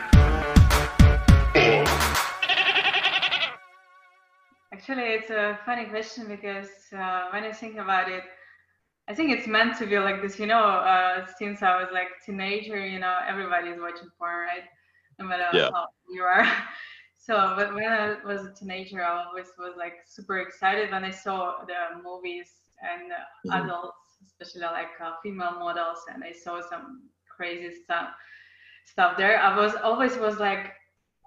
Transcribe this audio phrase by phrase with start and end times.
[1.53, 1.85] four.
[4.73, 8.23] Actually, it's a funny question because uh, when I think about it,
[9.07, 10.37] I think it's meant to be like this.
[10.39, 14.63] You know, uh, since I was like teenager, you know, everybody's watching porn, right?
[15.17, 15.69] No matter Yeah.
[15.73, 16.45] how you are.
[17.21, 21.11] So, but when I was a teenager, I always was like super excited when I
[21.11, 22.49] saw the movies
[22.81, 23.11] and
[23.45, 23.63] Mhm.
[23.63, 28.09] adults, especially like uh, female models, and I saw some crazy stuff
[28.85, 29.39] stuff there.
[29.39, 30.73] I was always was like,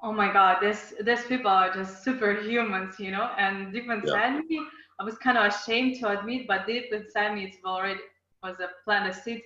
[0.03, 3.31] oh my god, this these people are just superhumans, you know.
[3.39, 4.61] And deep inside me,
[5.01, 8.01] I was kind of ashamed to admit, but deep inside me, it's already
[8.43, 9.43] was a planted seed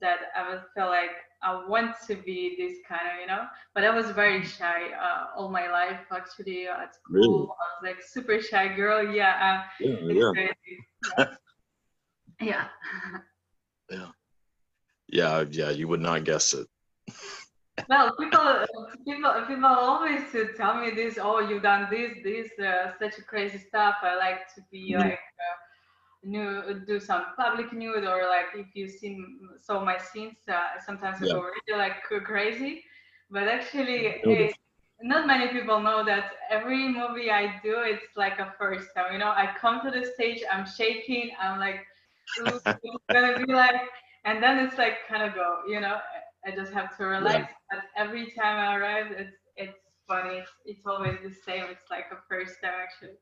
[0.00, 1.10] that I would feel like
[1.42, 3.44] I want to be this kind of, you know.
[3.74, 6.66] But I was very shy uh, all my life, actually.
[6.68, 7.48] At school, Really?
[7.60, 9.02] I was like super shy girl.
[9.02, 10.32] Yeah, uh, Yeah,
[11.16, 11.26] yeah.
[12.40, 12.68] Yeah.
[13.90, 14.10] yeah.
[15.08, 15.70] yeah, yeah.
[15.70, 16.66] You would not guess it.
[17.88, 18.66] Well, people,
[19.04, 20.22] people, people always
[20.56, 21.18] tell me this.
[21.20, 23.96] Oh, you've done this, this, uh, such crazy stuff.
[24.02, 25.00] I like to be Mhm.
[25.00, 25.56] like, uh,
[26.22, 31.18] new, do some public nude, or like if you seen saw my scenes, uh, sometimes
[31.22, 31.32] I Yeah.
[31.32, 32.84] go really like crazy.
[33.30, 34.52] But actually, Notice.
[34.52, 34.52] eh,
[35.02, 39.12] not many people know that every movie I do, it's like a first time.
[39.12, 41.80] You know, I come to the stage, I'm shaking, I'm like,
[42.40, 43.80] "Ooh, it's gonna be like,
[44.24, 45.60] and then it's like kind of go.
[45.68, 45.98] You know,
[46.46, 47.52] I just have to relax.
[47.70, 49.78] But every time I arrive, it's it's
[50.08, 50.38] funny.
[50.38, 51.64] It's, it's always the same.
[51.70, 53.16] It's like a first time actually.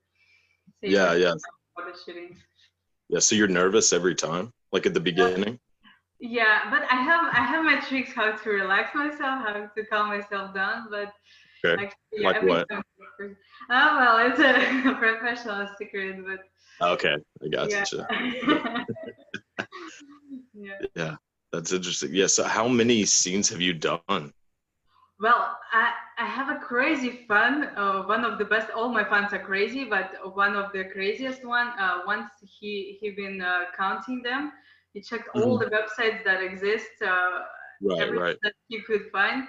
[0.83, 1.35] Same Yeah, yeah.
[1.75, 2.37] For the shooting.
[3.09, 5.59] Yeah, so you're nervous every time, like at the beginning.
[6.21, 10.09] Yeah, but I have I have my tricks how to relax myself, how to calm
[10.09, 10.89] myself down.
[10.91, 11.13] But
[11.65, 11.85] Okay.
[11.85, 12.69] actually, Like what?
[12.69, 12.83] time-
[13.71, 16.41] Oh well, it's a professional secret, but
[16.81, 17.85] Okay, I got yeah.
[17.93, 18.85] you.
[20.95, 21.17] yeah.
[21.53, 22.15] That's interesting.
[22.15, 22.27] Yeah.
[22.27, 24.33] So how many scenes have you done?
[25.21, 27.65] Well, I, I have a crazy fun.
[27.77, 28.71] Uh, one of the best.
[28.71, 31.69] All my fans are crazy, but one of the craziest one.
[31.79, 34.53] Uh, once he he been uh, counting them,
[34.93, 37.41] he checked all the websites that exist, uh,
[37.83, 37.91] Mm-hmm.
[37.93, 38.37] Right, everything right.
[38.43, 39.47] that he could find,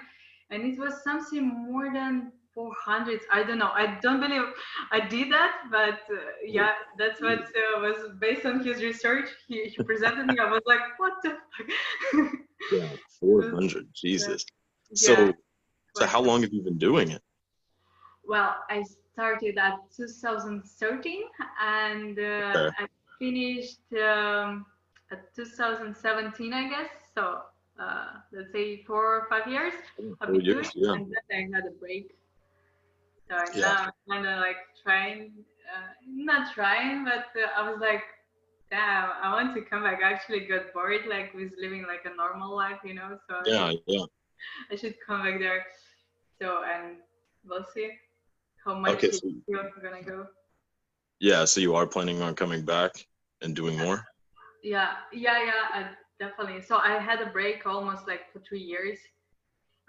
[0.50, 3.20] and it was something more than 400.
[3.32, 3.72] I don't know.
[3.84, 4.46] I don't believe
[4.92, 9.28] I did that, but uh, yeah, that's what uh, was based on his research.
[9.48, 10.36] He, he presented me.
[10.38, 11.68] I was like, what the fuck?
[12.76, 12.88] Yeah,
[13.20, 13.84] four hundred.
[13.94, 14.44] Jesus.
[14.94, 15.32] So, Yeah.
[15.98, 17.22] so how long have you been doing it?
[18.32, 18.78] Well, I
[19.12, 21.22] started at 2013
[21.62, 22.70] and uh, Okay.
[22.82, 22.84] I
[23.18, 24.66] finished um,
[25.10, 26.90] at 2017, I guess.
[27.14, 27.22] So
[27.84, 29.74] uh, let's say four or five years.
[30.20, 30.94] I've been years, doing, yeah.
[30.94, 32.06] and then I had a break.
[33.30, 33.60] So Yeah.
[33.60, 35.32] now I'm kind of like trying,
[35.72, 38.02] uh, not trying, but uh, I was like,
[38.70, 40.00] damn, I want to come back.
[40.02, 43.18] I actually got bored, like with living like a normal life, you know.
[43.28, 44.04] So Yeah, yeah.
[44.70, 45.64] I should come back there.
[46.42, 46.96] So and
[47.44, 47.92] we'll see
[48.64, 49.30] how much Okay, so-
[49.80, 50.26] gonna go.
[51.20, 51.44] Yeah.
[51.44, 52.92] So you are planning on coming back
[53.42, 54.04] and doing more?
[54.64, 56.62] Yeah, yeah, yeah, I definitely.
[56.62, 58.98] So I had a break almost like for three years.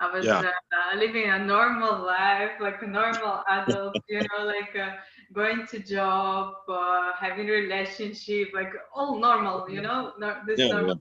[0.02, 0.42] I was Yeah.
[0.42, 4.96] uh, living a normal life, like a normal adult, you know, like uh,
[5.34, 10.70] going to job, uh, having a relationship, like all normal, you know, no, this Yeah,
[10.70, 10.96] normal.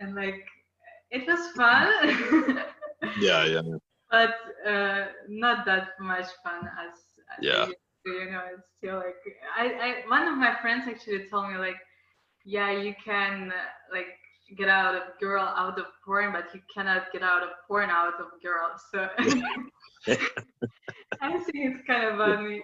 [0.00, 0.44] And like,
[1.10, 2.58] it was fun,
[3.14, 3.62] Yeah, yeah.
[4.10, 4.34] but
[4.66, 6.98] uh, not that much fun as,
[7.38, 7.66] as Yeah.
[8.06, 8.42] To, you know.
[8.54, 9.22] It's still like
[9.58, 9.66] I,
[10.04, 11.76] I, one of my friends actually told me like,
[12.44, 14.08] yeah, you can uh, like
[14.56, 18.14] get out of girl out of porn, but you cannot get out of porn out
[18.20, 18.70] of girl.
[18.92, 19.08] So
[21.20, 22.62] I think it's kind of funny.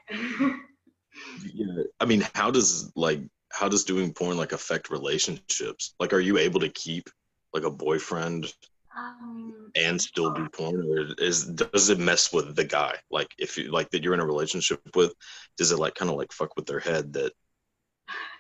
[1.53, 1.83] yeah.
[2.01, 3.21] I mean, how does like
[3.53, 5.95] how does doing porn like affect relationships?
[5.99, 7.09] Like, are you able to keep
[7.53, 8.53] like a boyfriend
[8.97, 12.95] um, and still do porn, or is does it mess with the guy?
[13.11, 15.15] Like, if you like that you're in a relationship with,
[15.57, 17.33] does it like kind of like fuck with their head that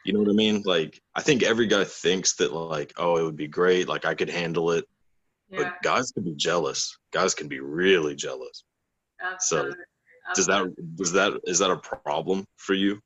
[0.04, 0.62] you know what I mean?
[0.64, 4.14] Like, I think every guy thinks that like, oh, it would be great, like I
[4.14, 4.84] could handle it,
[5.50, 6.98] yeah, but guys can be jealous.
[7.12, 8.64] Guys can be really jealous.
[9.20, 9.72] absolutely.
[9.72, 9.76] So,
[10.34, 13.00] does that does that is that a problem for you?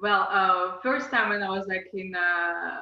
[0.00, 2.80] well, uh, first time when I was like in uh,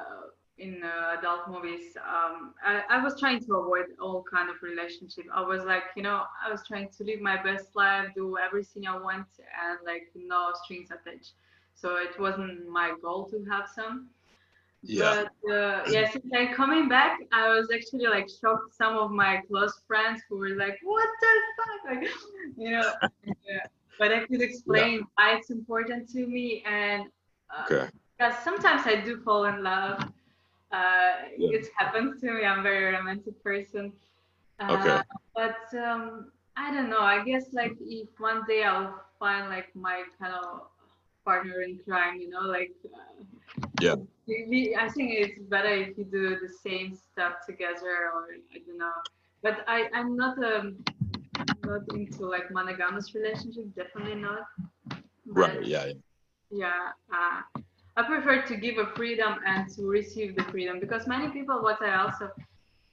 [0.57, 5.25] in uh, adult movies, um, I, I was trying to avoid all kind of relationship.
[5.33, 8.87] I was like, you know, I was trying to live my best life, do everything
[8.87, 11.33] I want, and like no strings attached.
[11.79, 14.09] So it wasn't my goal to have some.
[14.81, 15.25] Yeah.
[15.45, 18.73] But uh, yeah, since I'm coming back, I was actually like shocked.
[18.73, 22.09] Some of my close friends who were like, "What the fuck?" Like,
[22.57, 22.91] you know.
[23.47, 23.65] yeah.
[23.99, 27.03] But I could explain why it's important to me, and
[27.53, 27.89] uh, Okay.
[28.17, 29.99] because sometimes I do fall in love.
[30.71, 31.57] Uh, Yeah.
[31.59, 32.43] It happens to me.
[32.45, 33.93] I'm a very romantic person.
[34.59, 34.97] Uh, Okay.
[35.35, 37.01] But um, I don't know.
[37.01, 40.67] I guess like if one day I'll find like my kind of
[41.29, 42.73] partner in crime, you know, like.
[42.99, 43.23] Uh,
[43.85, 43.95] Yeah.
[44.51, 48.21] we- I think it's better if you do the same stuff together, or
[48.55, 48.97] I don't know.
[49.45, 50.65] But I I'm not um
[51.71, 53.65] not into like monogamous relationship.
[53.81, 54.43] Definitely not.
[54.89, 55.63] But- Right.
[55.73, 55.85] Yeah.
[55.89, 55.93] yeah.
[56.63, 56.81] yeah
[57.17, 57.39] uh,
[57.99, 61.79] i prefer to give a freedom and to receive the freedom because many people what
[61.89, 62.25] i also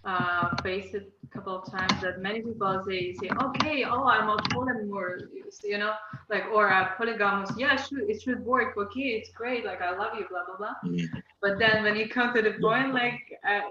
[0.07, 4.29] uh, faced it a couple of times that many people they say okay oh i'm
[4.29, 5.93] a polyamorous you know
[6.31, 9.91] like or a polygamous yeah it should, it should work okay it's great like i
[9.97, 11.07] love you blah blah blah Mhm.
[11.43, 13.21] but then when you come to the point like
[13.51, 13.63] uh,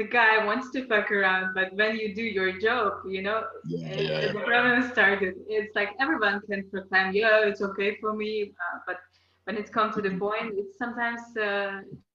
[0.00, 3.88] the guy wants to fuck around but when you do your job you know Yeah.
[3.98, 4.32] it- Yeah.
[4.32, 5.32] the problem started.
[5.58, 8.32] It's like everyone can proclaim, yeah, it's okay for me,
[8.64, 8.98] uh, but
[9.44, 11.72] when it's come to the point, it's sometimes uh,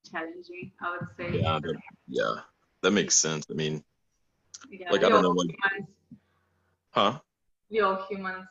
[0.10, 0.66] challenging.
[0.84, 1.28] I would say.
[1.44, 1.78] Yeah, that,
[2.20, 2.36] yeah,
[2.82, 3.46] that makes sense.
[3.50, 3.84] I mean,
[4.70, 5.58] Yeah, like, I don't know humans.
[6.92, 7.20] huh?
[7.70, 8.48] We all humans.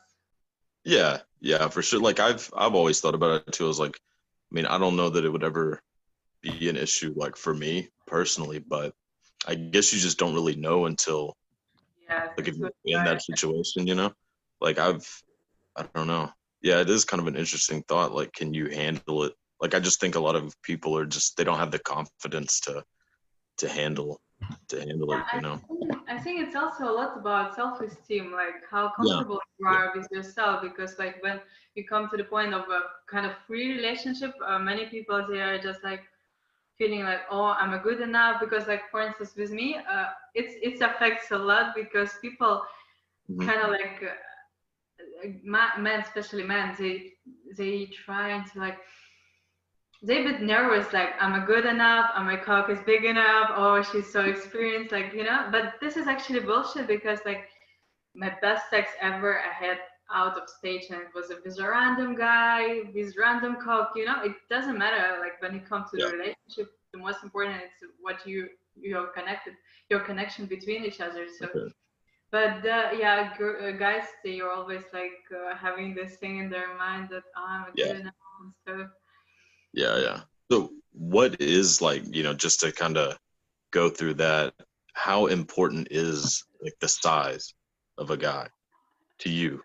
[0.83, 1.99] Yeah, yeah, for sure.
[1.99, 3.65] Like I've I've always thought about it too.
[3.65, 3.99] I was like,
[4.51, 5.79] I mean, I don't know that it would ever
[6.41, 8.93] be an issue like for me personally, but
[9.47, 11.35] I guess you just don't really know until
[12.09, 12.29] Yeah.
[12.37, 14.11] like if you're in that situation, you know?
[14.59, 15.07] Like I've
[15.75, 16.31] I don't know.
[16.61, 18.13] Yeah, it is kind of an interesting thought.
[18.13, 19.33] Like, can you handle it?
[19.61, 22.59] Like I just think a lot of people are just they don't have the confidence
[22.61, 22.83] to
[23.61, 24.19] to handle
[24.69, 25.57] to handle it, Yeah, I you know?
[25.67, 30.07] think- I think it's also a lot about self-esteem, like how comfortable you are with
[30.11, 30.61] yourself.
[30.61, 31.37] Because like when
[31.75, 32.81] you come to the point of a
[33.13, 36.03] kind of free relationship, uh, many people they are just like
[36.77, 38.39] feeling like, oh, I'm a good enough.
[38.43, 40.07] Because like for instance, with me, uh,
[40.39, 42.53] it's it affects a lot because people
[43.29, 43.45] Mhm.
[43.47, 45.29] kind of like uh,
[45.79, 47.13] men, especially men, they
[47.57, 48.79] they trying to like
[50.01, 53.49] they a bit nervous like i'm a good enough i'm my cock is big enough
[53.55, 57.47] oh she's so experienced like you know but this is actually bullshit because like
[58.15, 59.77] my best sex ever i had
[60.13, 64.05] out of stage and it was a, with a random guy with random cock you
[64.05, 66.07] know it doesn't matter like when it comes to Yeah.
[66.07, 69.53] the relationship the most important is what you you're connected
[69.89, 71.71] your connection between each other so Okay.
[72.31, 76.49] but uh, yeah gr- uh, guys they are always like uh, having this thing in
[76.49, 77.99] their mind that oh, i'm a good Yeah.
[78.01, 78.89] enough and stuff
[79.73, 80.21] Yeah, yeah.
[80.51, 83.17] So, what is like, you know, just to kind of
[83.71, 84.53] go through that,
[84.93, 87.53] how important is like the size
[87.97, 88.47] of a guy
[89.19, 89.61] to you?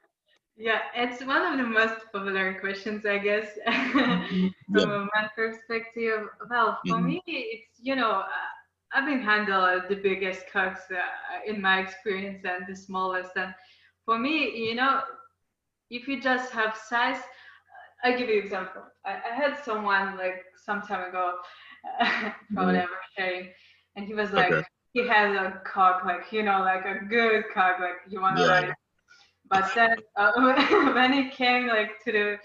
[0.56, 3.46] Yeah, it's one of the most popular questions, I guess,
[3.92, 6.28] from a man perspective.
[6.48, 7.06] Well, for Mhm.
[7.08, 8.48] me, it's you know, uh,
[8.94, 10.96] I've been handled the biggest cocks uh,
[11.46, 13.54] in my experience and the smallest, and
[14.04, 15.02] for me, you know,
[15.90, 17.20] if you just have size,
[18.06, 18.82] I give you example.
[19.04, 21.34] I, I had someone like some time ago,
[22.54, 23.48] from whatever sharing,
[23.96, 24.62] and he was like, Okay.
[24.92, 28.42] he has a cock, like you know, like a good cock, like you want to
[28.42, 28.48] Yeah.
[28.48, 28.74] ride.
[29.50, 30.32] But then uh,
[30.94, 32.38] when it came like to the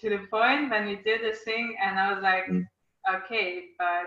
[0.00, 2.66] to the point when we did this thing, and I was like, Mm.
[3.16, 4.06] okay, but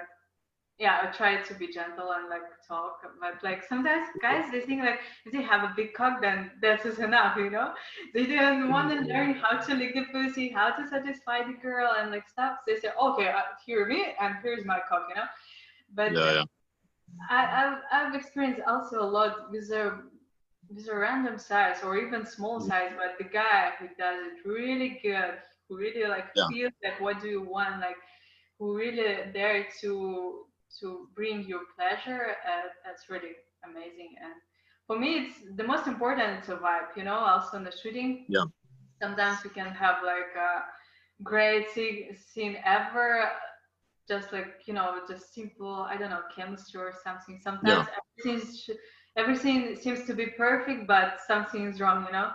[0.80, 4.82] yeah, I tried to be gentle and like talk, but like sometimes guys they think
[4.82, 7.72] like if they have a big cock, then that is enough, you know.
[8.14, 11.92] They didn't want to learn how to lick the pussy, how to satisfy the girl,
[12.00, 12.58] and like stuff.
[12.68, 15.28] They say, okay, uh, here me, and here's my cock, you know.
[15.94, 16.44] But Yeah, yeah.
[17.30, 17.46] I,
[17.92, 20.00] I've, I've experienced also a lot with a
[20.70, 22.70] with a random size or even small Mm.
[22.70, 25.36] size, but the guy who does it really good,
[25.68, 26.48] who really like Yeah.
[26.48, 27.98] feels like what do you want, like
[28.60, 30.46] who really there to
[30.80, 34.16] to bring you pleasure, uh, that's really amazing.
[34.22, 34.34] And
[34.88, 37.16] for me, it's the most important it's a vibe, you know.
[37.16, 38.46] Also in the shooting, Yeah.
[39.02, 40.64] Sometimes we can have like a
[41.24, 43.30] great scene, ever,
[44.08, 47.88] just like you know just simple i don't know chemistry or something sometimes
[48.26, 48.48] everything,
[49.16, 52.32] everything seems to be perfect but something is wrong you know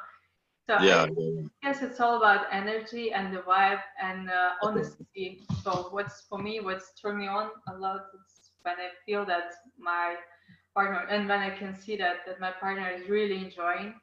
[0.68, 1.06] so Yeah,
[1.62, 6.60] guess it's all about energy and the vibe and uh, honesty so what's for me
[6.60, 10.14] what's turned me on a lot is when i feel that my
[10.74, 13.94] partner and when i can see that that my partner is really enjoying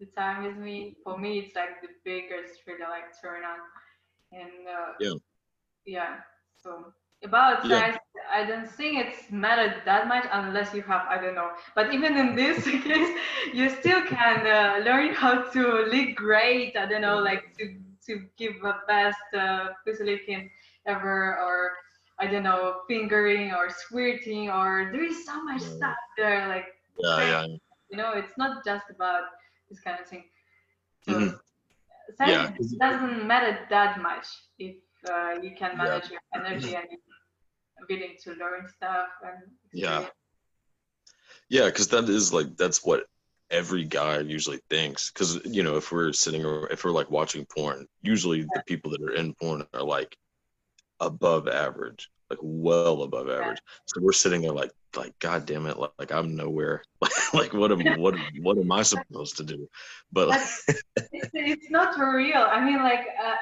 [0.00, 3.58] the time with me for me it's like the biggest really like turn on
[4.32, 5.14] and uh, Yeah.
[5.86, 6.16] yeah.
[6.62, 6.92] So
[7.24, 7.82] about Yeah.
[7.82, 7.96] size,
[8.32, 11.50] I don't think it's mattered that much unless you have I don't know.
[11.74, 13.10] But even in this case,
[13.52, 16.76] you still can uh, learn how to lick great.
[16.76, 17.76] I don't know, like to
[18.06, 19.68] to give the best uh,
[20.00, 20.50] licking
[20.86, 21.72] ever, or
[22.18, 25.68] I don't know, fingering or squirting, or there is so much Yeah.
[25.76, 26.48] stuff there.
[26.48, 26.66] Like
[26.98, 27.46] Yeah, yeah,
[27.90, 29.22] you know, it's not just about
[29.70, 30.24] this kind of thing.
[31.00, 31.38] So Mhm.
[32.16, 34.26] size Yeah, doesn't matter that much
[34.58, 34.76] if
[35.08, 36.86] uh, you can manage your energy and
[37.88, 39.88] willing to learn stuff and Yeah.
[39.90, 40.14] experience.
[41.48, 41.66] yeah.
[41.66, 43.06] Because that is like that's what
[43.50, 45.10] every guy usually thinks.
[45.10, 48.90] Because you know, if we're sitting or if we're like watching porn, usually the people
[48.92, 50.16] that are in porn are like
[51.00, 53.60] above average, like well above average.
[53.86, 56.82] So we're sitting there like, like, God damn it, like, like I'm nowhere.
[57.34, 59.68] like, what am what what am I supposed to do?
[60.12, 60.40] But like,
[61.12, 62.42] it's, it's not for real.
[62.42, 63.34] I mean, like, uh,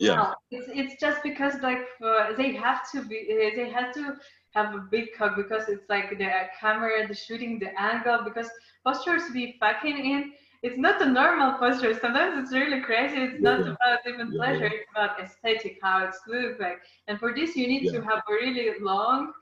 [0.00, 3.92] yeah, no, it's it's just because like uh, they have to be uh, they have
[3.94, 4.16] to
[4.54, 6.30] have a big cock because it's like the
[6.60, 8.20] camera, the shooting, the angle.
[8.24, 8.50] Because
[8.86, 11.94] postures be fucking in, it's not a normal posture.
[11.98, 13.18] Sometimes it's really crazy.
[13.18, 14.66] It's not about even Yeah, pleasure.
[14.66, 16.80] It's about aesthetic, how it's look like.
[17.08, 19.32] And for this, you need to have a really long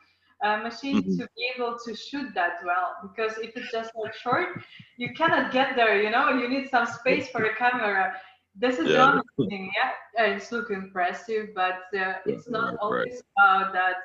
[0.45, 1.17] uh, machine Mhm.
[1.17, 2.95] to be able to shoot that well.
[3.03, 4.49] Because if it's just like short,
[4.97, 6.03] you cannot get there.
[6.03, 8.15] You know, you need some space for the camera.
[8.61, 9.71] This is the only thing.
[9.77, 13.97] Yeah, it's look impressive, but uh, it's not right, always about that.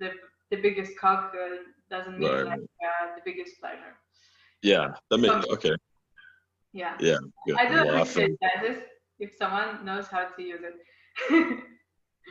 [0.00, 0.10] The
[0.50, 1.56] the biggest cock uh,
[1.88, 2.44] doesn't mean Right.
[2.44, 3.94] like uh, the biggest pleasure.
[4.62, 4.94] yeah.
[5.10, 5.74] That makes Um, okay.
[6.72, 6.96] Yeah.
[7.00, 7.56] Yeah, good.
[7.56, 8.64] I do Well, I appreciate feel, that
[9.20, 10.76] if- someone knows how to use it.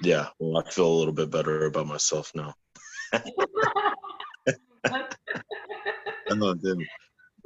[0.04, 0.28] yeah.
[0.40, 2.54] Well, I feel a little bit better about myself now.
[6.30, 6.78] Damn.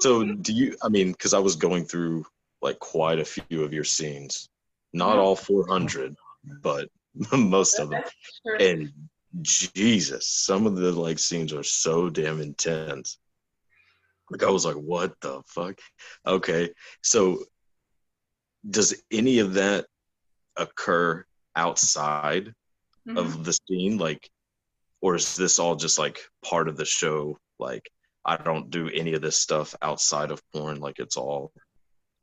[0.02, 0.76] So do you?
[0.82, 2.26] I mean, because I was going through
[2.66, 4.50] like quite a few of your scenes,
[4.92, 6.16] not all 400,
[6.62, 6.90] but
[7.32, 8.04] most of them.
[8.46, 8.58] Sure.
[8.60, 8.92] And
[9.42, 13.18] Jesus, some of the like scenes are so damn intense.
[14.32, 15.80] Like I was like, what the fuck?
[16.26, 16.72] Okay,
[17.04, 17.44] so
[18.68, 19.86] does any of that
[20.58, 22.54] occur outside
[23.08, 23.18] Mhm.
[23.18, 24.28] of the scene, like,
[25.02, 27.38] or is this all just like part of the show?
[27.60, 27.88] Like,
[28.26, 30.80] I don't do any of this stuff outside of porn.
[30.80, 31.52] Like, it's all,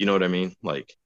[0.02, 0.56] you know what I mean?
[0.72, 0.98] Like,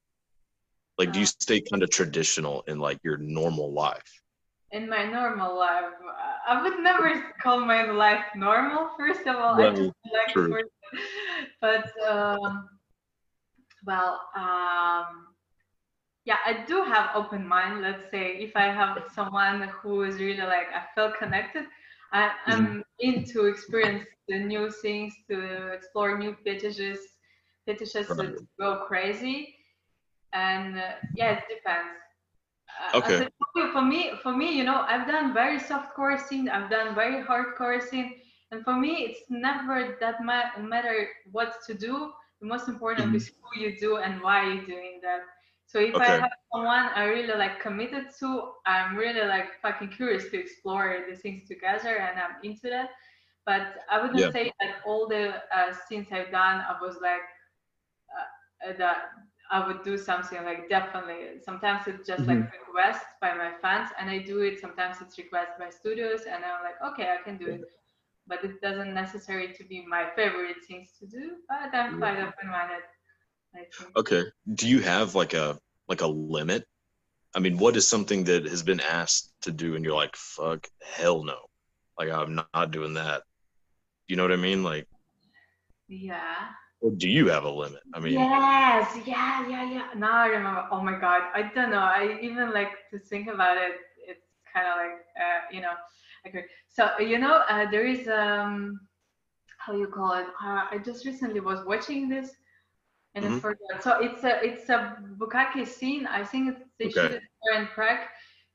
[0.99, 4.23] like do you Uh, stay kind of traditional in like your normal life?
[4.73, 5.93] in my normal life,
[6.49, 8.91] I would never call my life normal.
[8.99, 10.59] First of all, I just like true.
[11.61, 12.69] but um,
[13.87, 15.29] well, um,
[16.25, 17.83] yeah, I do have open mind.
[17.83, 21.65] Let's say if I have someone who is really like I feel connected,
[22.13, 27.01] I, I'm into experience the new things, to explore new fetishes,
[27.67, 28.19] fetishes Right.
[28.19, 29.57] that go crazy,
[30.33, 31.99] and uh, yeah, it depends.
[32.81, 33.29] Uh, Okay.
[33.57, 36.95] you, for me, for me, you know, I've done very soft core scene, I've done
[36.95, 38.15] very hardcore scene,
[38.53, 42.13] and for me, it's never that ma- matter what to do.
[42.41, 43.17] The most important Mhm.
[43.17, 45.23] is who you do and why you're doing that.
[45.67, 50.31] So if I have someone I really like committed to, I'm really like fucking curious
[50.31, 52.91] to explore the things together, and I'm into that.
[53.47, 54.33] But I wouldn't Yeah.
[54.33, 57.23] say that all the uh, scenes I've done, I was like
[58.65, 58.97] Uh, that
[59.51, 61.41] I would do something like definitely.
[61.45, 62.59] Sometimes it's just like mm-hmm.
[62.67, 64.61] request by my fans, and I do it.
[64.61, 67.63] Sometimes it's request by studios, and I'm like, okay, I can do it.
[68.27, 71.37] But it doesn't necessarily to be my favorite things to do.
[71.49, 72.83] But I'm quite open-minded.
[73.97, 74.25] Okay.
[74.55, 75.59] Do you have like a
[75.89, 76.67] like a limit?
[77.35, 80.67] I mean, what is something that has been asked to do and you're like, fuck,
[80.83, 81.39] hell no.
[81.99, 83.23] Like I'm not doing that.
[84.09, 84.63] You know what I mean?
[84.63, 84.87] Like,
[85.89, 86.49] Yeah.
[86.81, 87.83] Or do you have a limit?
[87.93, 89.87] I mean, yes, yeah, yeah, yeah.
[89.97, 90.67] Now I remember.
[90.71, 91.79] Oh my god, I don't know.
[91.81, 93.73] I even like to think about it.
[94.09, 95.75] It's kind of like, uh, you know,
[96.27, 96.45] okay.
[96.69, 98.81] So you know, uh, there is um,
[99.59, 100.27] how you call it?
[100.43, 102.31] Uh, I just recently was watching this,
[103.15, 103.41] and I Mhm.
[103.41, 103.83] forgot.
[103.83, 106.07] So it's a it's a bukkake scene.
[106.07, 107.09] I think it's, they Okay.
[107.09, 107.23] shoot it
[107.57, 108.07] in Prague.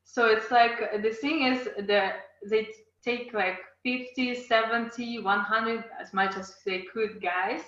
[0.04, 2.14] So it's like the thing is that
[2.48, 2.68] they
[3.04, 7.62] take like 50, 70, 100 as much as they could guys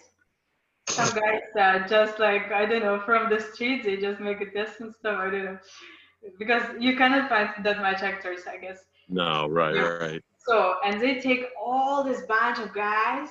[0.89, 4.51] some guys uh, just like I don't know from the streets they just make a
[4.51, 5.19] test and stuff.
[5.19, 5.59] I don't know
[6.39, 8.79] because you cannot find that much actors, I guess.
[9.09, 9.83] no, right, Yeah.
[9.83, 10.23] right.
[10.47, 13.31] So and they take all this bunch of guys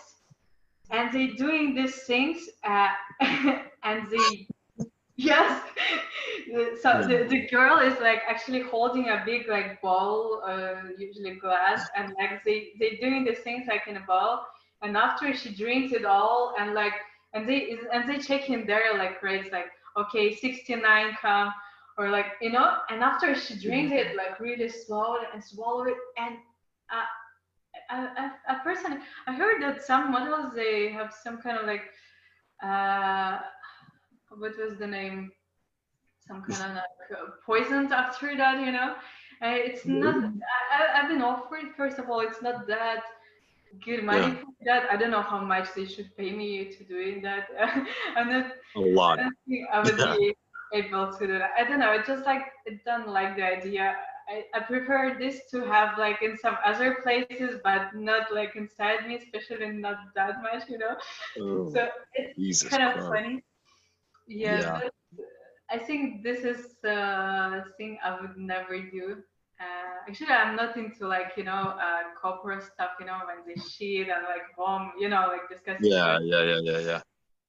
[0.90, 2.90] and they doing these things uh,
[3.84, 4.48] and they
[5.16, 5.62] yes.
[6.82, 11.88] So the, the girl is like actually holding a big like bowl, uh, usually glass,
[11.96, 14.40] and like they they doing these things like in a bowl,
[14.82, 16.94] and after she drinks it all, and like
[17.34, 21.54] and they and they check in there like rates like okay 69 come
[21.98, 25.98] or like you know and after she drinks it like really slow and swallow it
[26.18, 26.36] and
[26.92, 31.66] uh, a, a, a person i heard that some models they have some kind of
[31.66, 31.84] like
[32.64, 33.40] uh
[34.38, 35.32] what was the name?
[36.28, 38.96] Some kind of like uh, poisons after that you know?
[39.42, 40.16] Uh, it's not
[40.72, 43.04] I, i've been offered first of all it's not that
[43.86, 44.36] good money Yeah.
[44.36, 47.48] for that i don't know how much they should pay me to doing that
[48.16, 49.20] i'm not A lot.
[49.20, 49.30] I
[49.74, 50.14] I would Yeah.
[50.14, 50.34] be
[50.74, 51.52] able to do that.
[51.58, 51.92] I don't know.
[51.94, 53.96] It's just like I don't like the idea.
[54.30, 59.00] I, I prefer this to have like in some other places, but not like inside
[59.02, 60.96] me, especially not that much, you know.
[61.40, 63.42] Oh, So it's Jesus kind of funny.
[64.28, 64.64] Yeah.
[64.64, 64.82] Yeah.
[65.72, 69.18] I think this is a thing I would never do.
[69.64, 72.92] Uh, actually, I'm not into like you know uh, corporate stuff.
[73.00, 74.92] You know when they shit and like bomb.
[75.00, 75.92] You know like disgusting.
[75.92, 77.02] Yeah, yeah, yeah, yeah, yeah.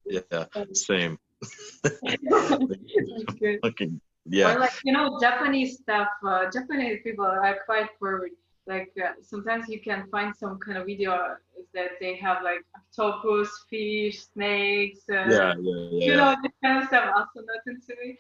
[0.06, 1.18] Yeah, same.
[1.42, 3.58] It's good.
[3.62, 4.54] Fucking Or yeah.
[4.54, 6.08] like you know Japanese stuff.
[6.22, 8.32] Uh, Japanese people are quite forward.
[8.66, 11.36] Like uh, sometimes you can find some kind of video
[11.74, 15.00] that they have like octopus, fish, snakes.
[15.10, 16.16] Uh, Yeah, yeah, You yeah.
[16.16, 17.12] know this kind of stuff.
[17.16, 18.16] Also nothing to me.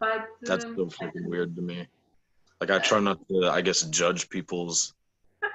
[0.00, 1.86] But That's um, so fucking weird to me.
[2.60, 4.94] Like I try not to, I guess, judge people's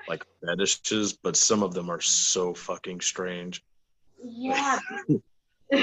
[0.07, 3.63] like fetishes, but some of them are so fucking strange.
[4.23, 4.79] yeah.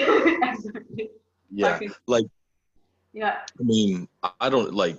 [1.52, 2.26] Yeah, like
[3.12, 3.38] yeah.
[3.58, 4.08] I mean,
[4.40, 4.96] I- don't like.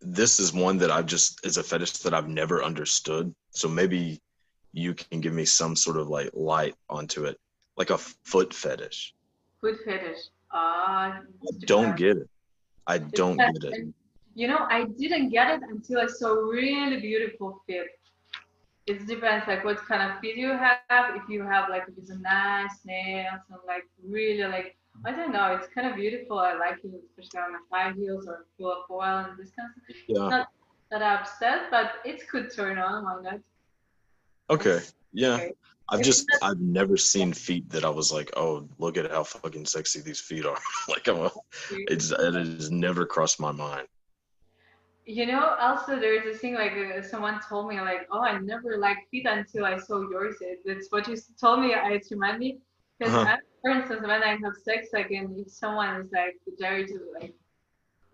[0.00, 3.34] This is one that I've just is a fetish that I've never understood.
[3.50, 4.18] So maybe
[4.72, 7.38] you can give me some sort of like light onto it,
[7.76, 9.14] like a foot fetish.
[9.60, 10.16] Foot fetish.
[10.50, 11.18] Ah.
[11.20, 11.20] I
[11.66, 12.30] don't get it.
[12.86, 13.94] I don't get it.
[14.34, 17.86] You know, I didn't get it until I saw really beautiful feet.
[18.86, 21.16] It depends like what kind of feet you have.
[21.16, 25.54] If you have like with a nice nails and like really like I don't know,
[25.54, 26.38] it's kind of beautiful.
[26.38, 29.70] I like it, especially on the high heels or full of oil and this kind
[29.76, 29.96] of stuff.
[30.08, 30.28] Yeah.
[30.28, 30.48] Not
[30.90, 33.04] that upset, but it could turn on.
[33.04, 33.40] Why not?
[34.50, 34.80] Okay.
[35.12, 35.34] Yeah.
[35.34, 35.52] Okay.
[35.88, 39.66] I've just I've never seen feet that I was like, oh, look at how fucking
[39.66, 40.58] sexy these feet are.
[40.88, 41.30] like I'm a,
[41.70, 43.88] it's it has never crossed my mind.
[45.10, 48.78] You know, also there's a thing like uh, someone told me like, oh, I never
[48.78, 50.36] liked feet until I saw yours.
[50.40, 51.74] It, that's what you told me.
[51.74, 52.58] I- It reminded me
[52.98, 53.38] because, Uh-huh.
[53.62, 57.34] for instance, when I have sex, like, and if someone is like there to like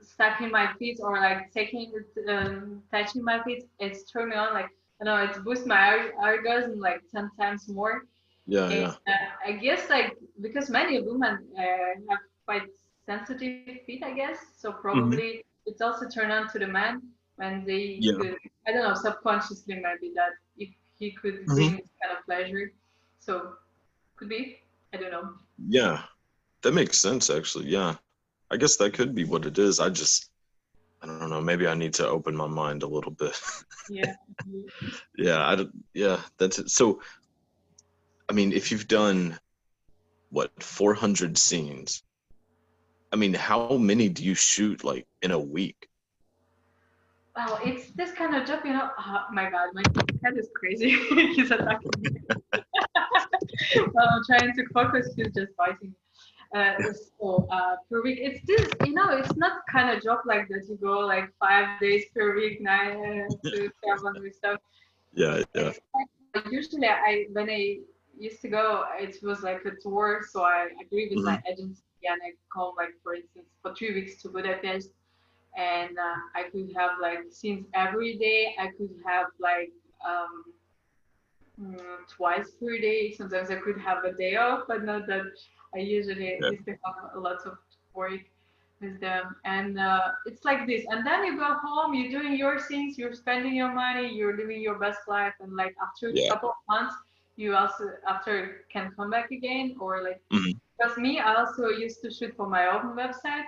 [0.00, 1.92] sucking my feet or like taking,
[2.28, 4.52] um, touching my feet, it's turning me on.
[4.54, 8.02] Like, I know it boosts my orgasm like ten times more.
[8.46, 8.94] Yeah, And, yeah.
[9.12, 12.66] uh, I guess like because many women uh, have quite
[13.06, 14.38] sensitive feet, I guess.
[14.58, 17.02] So probably it's also turned on to the man
[17.36, 18.16] when they Yeah.
[18.16, 21.54] could, I don't know, subconsciously maybe that if he could mm-hmm.
[21.54, 22.72] bring this kind of pleasure.
[23.18, 23.54] So
[24.16, 24.60] could be.
[24.92, 25.34] I don't know.
[25.68, 26.02] Yeah.
[26.62, 27.66] That makes sense actually.
[27.66, 27.96] Yeah.
[28.50, 29.80] I guess that could be what it is.
[29.80, 30.30] I just
[31.02, 33.38] I don't know, maybe I need to open my mind a little bit.
[33.88, 34.14] Yeah.
[34.46, 34.88] Mm-hmm.
[35.16, 36.70] yeah, I don't, yeah, that's it.
[36.70, 37.00] So
[38.28, 39.38] I mean, if you've done
[40.30, 42.02] what 400 scenes,
[43.16, 45.88] I mean, how many do you shoot like in a week?
[47.34, 48.90] Well, it's this kind of job, you know.
[48.98, 49.82] Oh my God, my
[50.22, 50.90] head is crazy.
[51.34, 52.10] he's attacking me.
[53.92, 55.94] While I'm trying to focus, he's just biting.
[55.94, 56.60] me.
[56.60, 56.74] Uh,
[57.18, 60.66] so uh, per week, it's this, you know, it's not kind of job like that.
[60.68, 64.60] You go like five days per week, nine to seven with stuff.
[65.14, 65.72] Yeah, yeah.
[66.50, 67.78] Usually, I when I
[68.18, 70.20] used to go, it was like a tour.
[70.30, 74.22] So I agree with my agency and I come like for instance for three weeks
[74.22, 74.90] to Budapest,
[75.56, 78.54] and uh, I could have like scenes every day.
[78.58, 79.70] I could have like
[80.06, 80.44] um,
[81.60, 83.12] mm, twice per day.
[83.12, 85.24] Sometimes I could have a day off, but not that
[85.74, 86.50] I usually Yeah.
[86.50, 87.58] used to have a lot of
[87.94, 88.20] work
[88.80, 89.34] with them.
[89.44, 90.84] And uh, it's like this.
[90.90, 94.60] And then you go home, you're doing your things, you're spending your money, you're living
[94.60, 95.32] your best life.
[95.40, 96.24] And like after Yeah.
[96.24, 96.94] a couple of months,
[97.36, 100.58] you also after can come back again or like Mhm.
[100.78, 103.44] Because me, I also used to shoot for my own website.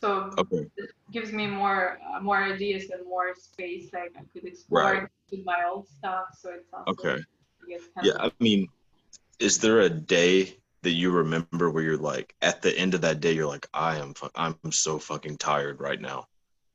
[0.00, 0.66] So Okay.
[0.76, 3.90] it gives me more uh, more ideas and more space.
[3.92, 5.08] Like I could explore Right.
[5.30, 6.24] with my old stuff.
[6.38, 7.22] So it's also Okay.
[7.22, 8.68] I Yeah, I mean,
[9.38, 13.20] is there a day that you remember where you're like, at the end of that
[13.20, 16.26] day, you're like, I am, fu- I'm so fucking tired right now.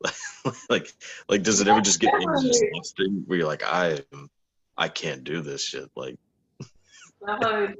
[0.69, 0.93] like,
[1.27, 4.29] like, does it ever just get exhausting where you're like, I am,
[4.77, 5.89] I can't do this shit.
[5.95, 6.15] Like,
[7.21, 7.75] like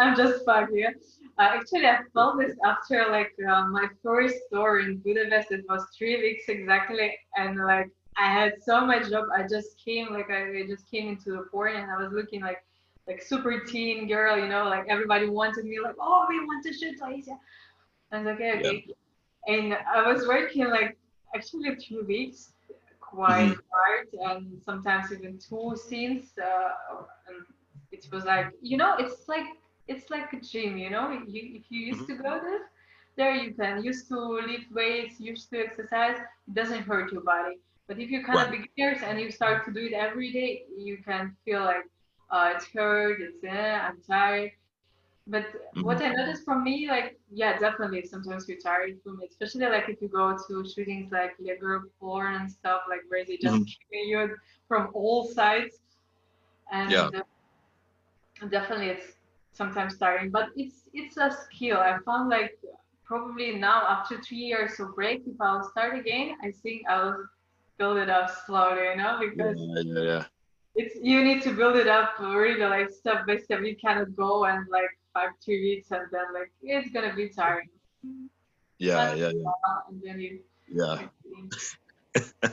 [0.00, 0.72] I'm just fucked.
[0.74, 0.90] Yeah.
[1.38, 5.50] Uh, actually, I felt this after like uh, my first tour in Budapest.
[5.52, 7.88] It was three weeks exactly, and like
[8.18, 9.26] I had so much job.
[9.34, 12.42] I just came like I I just came into the port, and I was looking
[12.42, 12.62] like
[13.08, 16.72] like super teen girl, you know, like everybody wanted me, like oh we want to
[16.72, 17.36] shoot Taisia.
[18.12, 18.94] I was like okay, okay.
[19.46, 20.96] And I was working like
[21.34, 22.52] actually two weeks,
[23.00, 23.60] quite Mhm.
[23.72, 26.32] hard, and sometimes even two scenes.
[26.38, 27.44] Uh, and
[27.92, 29.46] it was like you know, it's like
[29.90, 30.78] it's like a gym.
[30.78, 32.62] You know, you if you used to go there,
[33.16, 36.18] there you can used to lift weights, used to exercise.
[36.48, 37.56] It doesn't hurt your body.
[37.88, 40.98] But if you're kind of beginners and you start to do it every day, you
[41.04, 41.86] can feel like
[42.30, 44.52] uh, it's hurt, it's eh, I'm tired.
[45.26, 45.46] But
[45.80, 49.88] what I noticed from me, like, yeah, definitely sometimes you're tired from it, especially like
[49.88, 53.66] if you go to shootings like legal porn and stuff, like where they just Mhm.
[53.92, 54.36] killing you
[54.68, 55.78] from all sides.
[56.72, 57.10] And Yeah.
[57.14, 57.22] uh,
[58.48, 59.19] definitely it's
[59.60, 61.78] sometimes tiring, but it's it's a skill.
[61.90, 62.52] I found like
[63.04, 67.16] probably now after three years of break, if I'll start again, I think I'll
[67.78, 70.24] build it up slowly, you know, because yeah, yeah.
[70.80, 73.60] it's you need to build it up really like step by step.
[73.70, 77.68] You cannot go and like five three weeks and then like it's gonna be tiring.
[78.78, 80.40] Yeah, yeah, yeah, uh, And then you
[80.80, 80.96] yeah.
[81.36, 82.50] Yeah.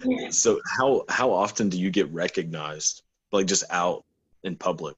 [0.30, 4.04] So how how often do you get recognized, like just out
[4.44, 4.96] in public?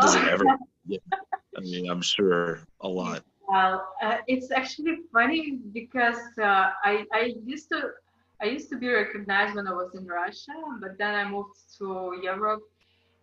[0.00, 0.44] Does it ever?
[0.86, 0.98] Yeah.
[1.56, 3.22] I mean, I'm sure a lot.
[3.46, 7.90] Well, uh, it's actually funny because uh, I I used to
[8.40, 12.18] I used to be recognized when I was in Russia, but then I moved to
[12.22, 12.62] Europe,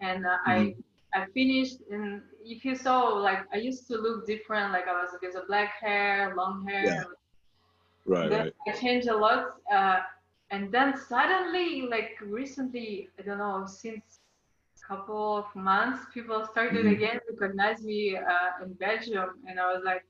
[0.01, 0.75] and uh, I
[1.15, 1.79] I finished.
[1.91, 4.71] And if you saw, like I used to look different.
[4.71, 6.85] Like I was with a black hair, long hair.
[6.85, 7.03] Yeah.
[8.05, 8.53] Right, then right.
[8.67, 9.99] I changed a lot, uh,
[10.51, 14.19] and then suddenly, like recently, I don't know, since
[14.87, 16.95] couple of months, people started Mhm.
[16.95, 20.03] again recognize me uh, in Belgium, and I was like,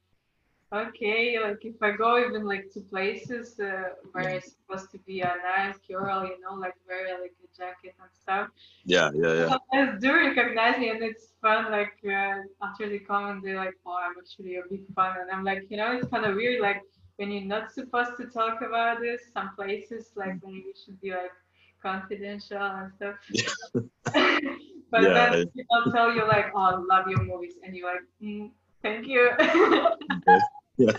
[0.74, 5.22] okay, like if I go even like to places uh, where it's supposed to be
[5.22, 8.50] a nice girl, you know, like wear like a jacket and stuff,
[8.86, 9.50] Yeah, yeah, yeah.
[9.50, 11.72] sometimes do recognize me, and it's fun.
[11.72, 15.44] Like uh, after they comment, they're like, "Oh, I'm actually a big fan," and I'm
[15.44, 16.62] like, you know, it's kind of weird.
[16.62, 16.82] Like
[17.18, 21.12] when you're not supposed to talk about this, some places like when you should be
[21.12, 21.36] like
[21.88, 23.16] confidential and stuff.
[24.92, 28.02] but Yeah, then people tell you like, "Oh, I love your movies," and you're like,
[28.22, 28.52] mm,
[28.84, 29.32] "Thank you."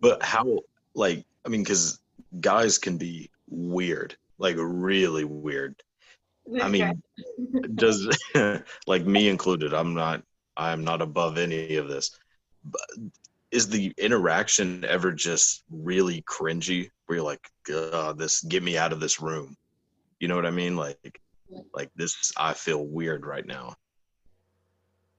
[0.00, 0.58] But how,
[0.94, 2.00] like, I mean, because
[2.40, 5.80] guys can be weird, like really weird.
[6.60, 7.02] I mean,
[7.74, 8.08] does
[8.86, 9.72] like me included?
[9.74, 10.22] I'm not.
[10.56, 12.10] I'm not above any of this.
[12.64, 12.82] But
[13.52, 16.88] is the interaction ever just really cringy?
[17.06, 19.56] Where you're like, God, this get me out of this room.
[20.20, 20.74] You know what I mean?
[20.76, 21.20] Like,
[21.74, 22.32] like this.
[22.36, 23.74] I feel weird right now.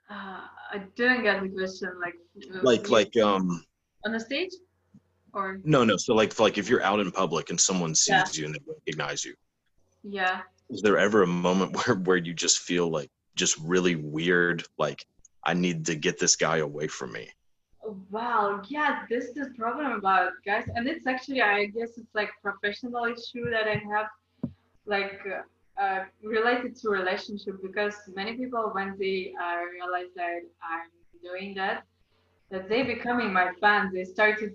[0.09, 0.41] Uh,
[0.73, 1.91] I didn't get the question.
[2.01, 2.15] Like,
[2.53, 3.63] uh, Like, like, um,
[4.05, 4.51] on the stage,
[5.33, 5.97] or no, no.
[5.97, 8.25] So like, like if you're out in public and someone sees Yeah.
[8.33, 9.35] you and they recognize you,
[10.03, 10.41] yeah.
[10.69, 14.63] is there ever a moment where where you just feel like just really weird?
[14.77, 15.05] Like,
[15.43, 17.29] I need to get this guy away from me.
[18.11, 23.03] Wow, yeah, this is problem about guys, and it's actually, I guess it's like professional
[23.05, 24.07] issue that I have,
[24.85, 30.89] like uh, uh, related to relationship because many people when they uh, realize that I'm
[31.23, 31.83] doing that,
[32.51, 34.53] that they becoming my fans, they started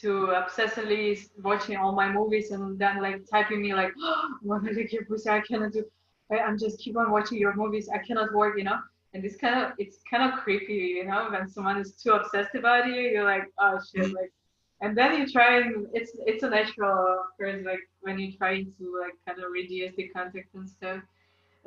[0.00, 4.72] to obsessively watching all my movies and then like typing me like, oh, want to
[4.72, 5.84] lick pussy, I cannot do,
[6.32, 8.78] I- I'm just keep on watching your movies, I cannot work, you know
[9.14, 12.54] and it's kind of it's kind of creepy you know when someone is too obsessed
[12.54, 14.32] about you you're like oh shit like
[14.80, 18.98] and then you try and it's it's a natural course like when you try to
[19.00, 21.00] like kind of reduce the contact and stuff.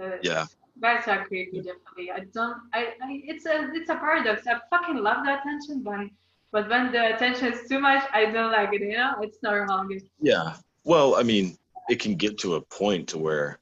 [0.01, 0.45] Uh, Yeah.
[0.79, 2.11] That's how creepy definitely.
[2.11, 4.47] I don't I, I it's a it's a paradox.
[4.47, 6.07] I fucking love the attention but
[6.51, 9.15] but when the attention is too much i don't like it you know?
[9.21, 10.55] It's not normal Yeah.
[10.83, 11.57] Well, I mean,
[11.89, 13.59] it can get to a point to where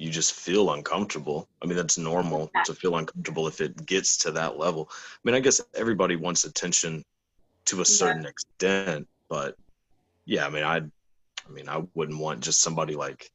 [0.00, 1.46] you just feel uncomfortable.
[1.60, 4.88] I mean, that's normal to feel uncomfortable if it gets to that level.
[4.90, 7.04] I mean, I guess everybody wants attention
[7.66, 9.56] to a certain extent, but
[10.24, 13.30] yeah, I mean, I, I mean, I wouldn't want just somebody like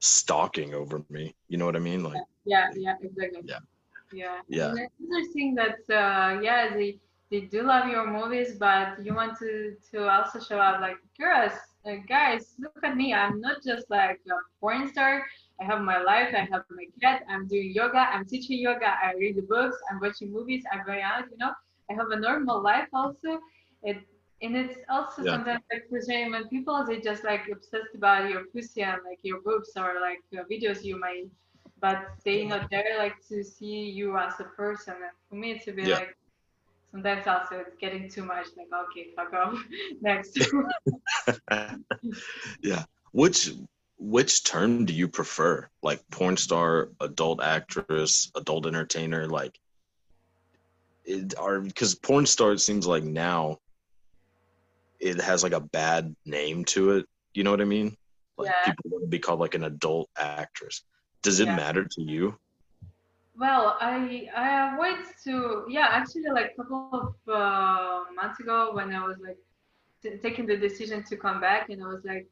[0.00, 1.36] stalking over me.
[1.48, 2.02] You know what I mean?
[2.02, 3.58] Like, yeah yeah exactly Yeah.
[4.12, 4.70] yeah Yeah.
[4.70, 6.98] and it's interesting that uh yeah they
[7.30, 11.52] they do love your movies but you want to to also show up like girls
[11.86, 15.24] uh, guys look at me i'm not just like a porn star
[15.60, 19.12] i have my life i have my cat i'm doing yoga i'm teaching yoga i
[19.18, 21.52] read the books i'm watching movies i'm going out you know
[21.90, 23.38] i have a normal life also
[23.82, 23.96] it
[24.42, 25.32] and it's also Yeah.
[25.32, 29.40] sometimes like frustrating when people they just like obsessed about your pussy and like your
[29.44, 31.26] boobs or like videos you might
[31.80, 35.68] but they not there like to see you as a person and for me it's
[35.68, 36.00] a bit Yeah.
[36.00, 36.16] like
[36.90, 39.58] sometimes also it's getting too much like okay fuck off
[40.02, 40.38] next
[42.62, 42.84] yeah.
[43.12, 43.50] Which
[44.02, 45.68] which term do you prefer?
[45.82, 49.56] Like porn star, adult actress, adult entertainer, like
[51.04, 53.58] it are because porn star it seems like now
[54.98, 57.06] it has like a bad name to it.
[57.34, 57.96] You know what I mean?
[58.36, 58.64] Like Yeah.
[58.64, 60.82] people want to be called like an adult actress.
[61.22, 61.56] Does it Yeah.
[61.56, 62.36] matter to you?
[63.36, 68.92] Well, I I went to yeah actually like a couple of uh, months ago when
[68.92, 69.38] I was like
[70.02, 72.28] t- taking the decision to come back and I was like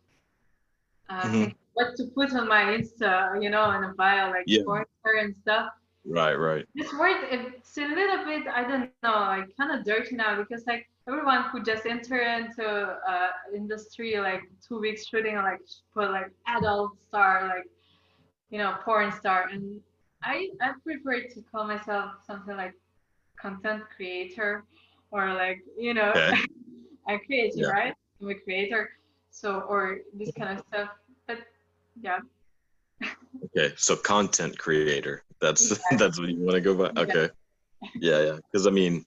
[1.11, 1.55] uh, Mhm.
[1.75, 4.63] what to put on my Insta, you know, in a bio like Yeah.
[4.65, 5.69] porn star and stuff.
[6.07, 6.67] Right, right.
[6.75, 10.65] This word it's a little bit I don't know like kind of dirty now because
[10.67, 12.65] like everyone who just enter into
[13.13, 15.61] uh, industry like two weeks shooting like
[15.95, 17.67] put like adult star like
[18.51, 19.81] you know porn star and
[20.23, 22.75] I I prefer to call myself something like
[23.41, 24.65] content creator
[25.11, 26.41] or like you know Okay.
[27.09, 27.69] I create Yeah.
[27.69, 28.91] right I'm a creator
[29.31, 30.89] so or this kind of stuff
[32.01, 32.19] yeah
[33.45, 35.25] Okay, so content creator.
[35.41, 35.77] That's Yeah.
[35.99, 37.01] that's what you want to go by.
[37.01, 37.31] Okay.
[37.95, 38.37] Yeah, yeah.
[38.37, 39.05] Because I mean,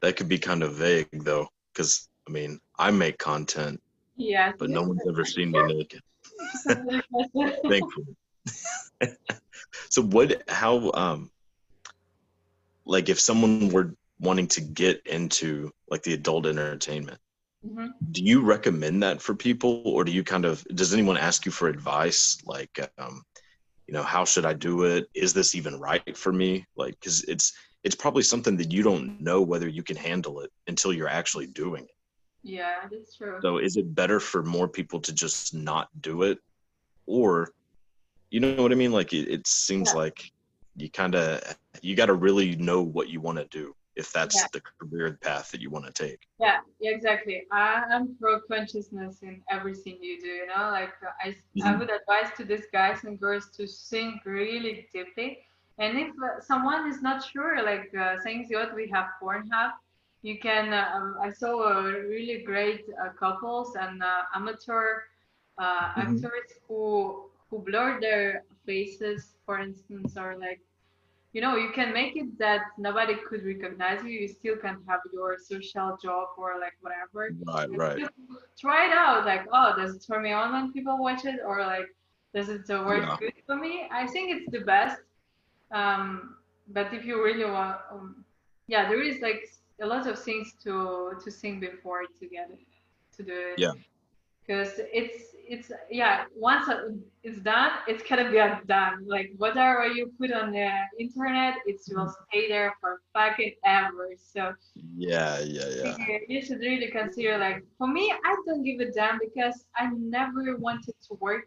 [0.00, 1.48] that could be kind of vague though.
[1.72, 3.80] Because I mean, I make content,
[4.16, 6.00] yeah but no one's ever seen me naked.
[7.68, 8.16] Thankfully.
[9.88, 10.42] so what?
[10.48, 10.92] How?
[10.92, 11.30] Um.
[12.84, 17.18] Like, if someone were wanting to get into like the adult entertainment,
[17.64, 17.92] Mhm.
[18.10, 20.64] do you recommend that for people, or do you kind of?
[20.74, 22.38] Does anyone ask you for advice?
[22.44, 23.22] Like, um,
[23.86, 25.06] you know, how should I do it?
[25.14, 26.66] Is this even right for me?
[26.76, 27.52] Like, because it's
[27.84, 31.46] it's probably something that you don't know whether you can handle it until you're actually
[31.48, 31.90] doing it.
[32.42, 36.38] yeah that's true So is it better for more people to just not do it?
[37.06, 37.52] Or
[38.30, 38.92] you know what I mean?
[38.92, 39.98] Like it, it seems Yeah.
[40.00, 40.32] like
[40.76, 41.40] you kind of
[41.82, 44.48] you got to really know what you want to do if that's Yeah.
[44.50, 46.20] the career path that you want to take.
[46.38, 47.42] Yeah, yeah, exactly.
[47.52, 50.26] I, I'm pro consciousness in everything you do.
[50.28, 50.92] You know, like
[51.24, 51.78] I, I Mhm.
[51.78, 55.38] would advise to these guys and girls to think really deeply.
[55.78, 59.72] And if uh, someone is not sure, like uh, thanks God we have Pornhub,
[60.22, 60.72] you can.
[60.72, 65.02] Uh, um, I saw uh, really great uh, couples and uh, amateur
[65.58, 66.06] uh, Mhm.
[66.06, 70.60] actors who who blur their faces, for instance, or like
[71.32, 75.00] you know you can make it that nobody could recognize you you still can have
[75.12, 78.02] your social job or like whatever Right, And right.
[78.60, 81.60] try it out like oh does it turn me on when people watch it or
[81.60, 81.88] like
[82.34, 83.16] does it work Yeah.
[83.18, 85.00] good for me i think it's the best
[85.72, 86.36] um
[86.68, 88.24] but if you really want um,
[88.68, 89.42] yeah there is like
[89.82, 92.60] a lot of things to to think before to get it
[93.16, 93.72] to do it Yeah.
[94.46, 96.88] because it's it's yeah once uh,
[97.22, 102.06] it's done it's gonna be done like whatever you put on the internet it will
[102.06, 102.24] Mm-hmm.
[102.28, 104.52] stay there for fucking ever so
[104.96, 105.96] Yeah, yeah, yeah.
[106.06, 109.88] you you should really consider like for me i don't give a damn because i
[109.96, 111.46] never wanted to work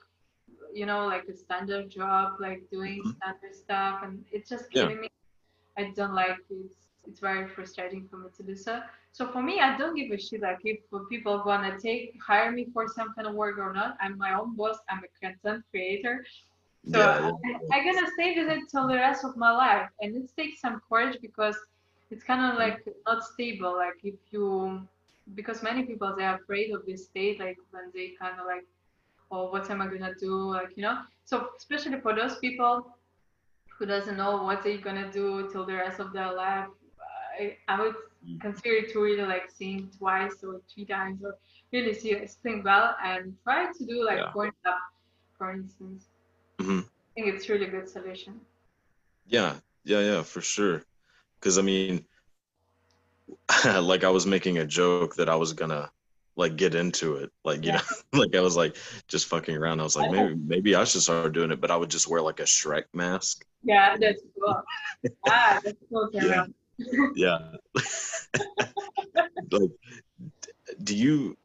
[0.73, 3.15] you know like a standard job like doing Mhm.
[3.17, 4.83] standard stuff and it's just Yeah.
[4.83, 5.09] killing me
[5.77, 6.71] i don't like it
[7.07, 8.81] it's very frustrating for me to do so
[9.15, 12.63] so for me i don't give a shit like if people wanna take hire me
[12.73, 16.15] for some kind of work or not i'm my own boss i'm a content creator
[16.91, 20.15] so Yeah, I, I'm gonna stay with it till the rest of my life, and
[20.15, 21.57] it takes some courage because
[22.11, 23.75] it's kind of like not stable.
[23.75, 24.87] Like if you,
[25.33, 28.65] because many people they're afraid of this state, like when they kind of like,
[29.31, 30.51] oh, what am I gonna do?
[30.51, 30.99] Like you know.
[31.25, 32.95] So especially for those people
[33.79, 36.67] who doesn't know what they're gonna do till the rest of their life,
[37.39, 37.95] I, I would.
[38.41, 41.37] Consider it to really like think twice or three times or
[41.71, 44.33] really see think well and try to do like Yeah.
[44.65, 44.79] up,
[45.37, 46.05] for instance.
[46.59, 48.39] hmm I think it's really good solution.
[49.25, 50.83] Yeah, yeah, yeah, for sure.
[51.39, 52.05] Because I mean,
[53.65, 55.91] like I was making a joke that I was gonna
[56.35, 57.81] like get into it, like you Yeah.
[58.13, 58.75] know, like I was like
[59.07, 59.79] just fucking around.
[59.79, 62.21] I was like, maybe maybe I should start doing it, but I would just wear
[62.21, 63.45] like a Shrek mask.
[63.63, 64.61] Yeah, that's cool.
[65.27, 66.09] ah, that's cool.
[66.13, 66.45] Yeah.
[67.15, 67.39] Yeah.
[69.51, 69.71] like,
[70.83, 71.37] do you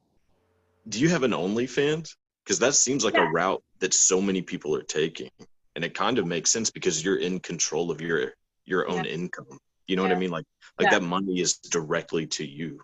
[0.88, 2.16] do you have an OnlyFans?
[2.44, 3.28] Because that seems like Yeah.
[3.28, 5.30] a route that so many people are taking,
[5.76, 8.32] and it kind of makes sense because you're in control of your
[8.64, 9.12] your own Yeah.
[9.12, 9.58] income.
[9.86, 10.30] You know what I mean?
[10.30, 10.46] Like
[10.78, 10.98] like Yeah.
[10.98, 12.80] that money is directly to you.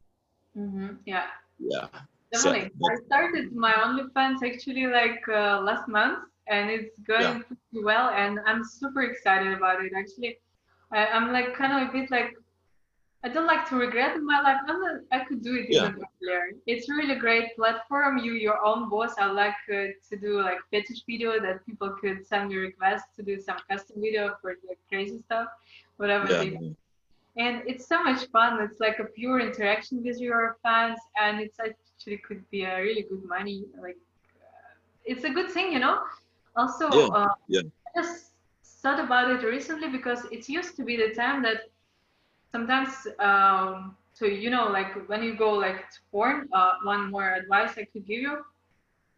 [0.56, 0.96] Mm-hmm.
[1.04, 1.26] Yeah,
[1.58, 1.88] Yeah.
[2.34, 2.72] So, definitely.
[2.90, 7.42] I started my OnlyFans actually like uh, last month, and it's going Yeah.
[7.48, 9.92] pretty well, and I'm super excited about it.
[9.96, 10.38] Actually,
[10.92, 12.34] I, I'm like kind of a bit like
[13.24, 14.60] I don't like to regret in my life.
[14.68, 15.88] I'm not, I could do it Yeah.
[15.88, 16.52] even earlier.
[16.66, 18.18] It's really great platform.
[18.18, 19.14] You your own boss.
[19.18, 23.22] I like uh, to do like fetish video that people could send me requests to
[23.22, 25.48] do some custom video for like crazy stuff,
[25.96, 26.68] whatever they yeah.
[27.36, 31.58] and it's so much fun it's like a pure interaction with your fans and it's
[31.60, 33.98] actually could be a really good money like
[34.40, 34.72] uh,
[35.04, 35.98] it's a good thing you know
[36.56, 37.60] also Yeah, uh, yeah.
[37.94, 38.25] just
[38.86, 41.62] thought about it recently because it used to be the time that
[42.52, 47.34] sometimes um, so you know like when you go like to porn uh, one more
[47.34, 48.38] advice i could give you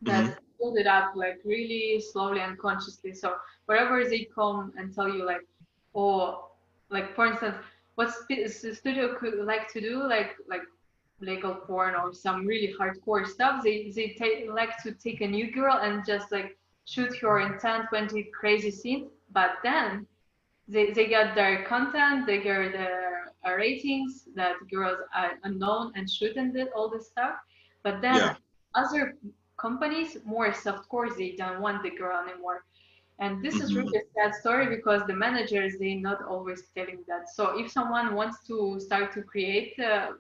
[0.07, 0.59] that Mm-hmm.
[0.59, 3.35] build it up like really slowly and consciously so
[3.67, 5.43] wherever they come and tell you like
[5.95, 6.39] or
[6.91, 7.57] like for instance
[7.97, 10.63] what s- studio could like to do like like
[11.21, 15.53] legal porn or some really hardcore stuff they they take like to take a new
[15.53, 20.07] girl and just like shoot her in 10 20 crazy scenes but then
[20.69, 26.09] they, they get their content they get their uh, ratings that girls are unknown and
[26.11, 27.35] shooting the, all this stuff
[27.83, 28.35] but then Yeah.
[28.75, 29.15] other
[29.59, 32.65] companies more soft softcore they don't want the girl anymore
[33.19, 33.77] and this is Mhm.
[33.77, 38.15] really a sad story because the managers they not always telling that so if someone
[38.15, 40.11] wants to start to create uh,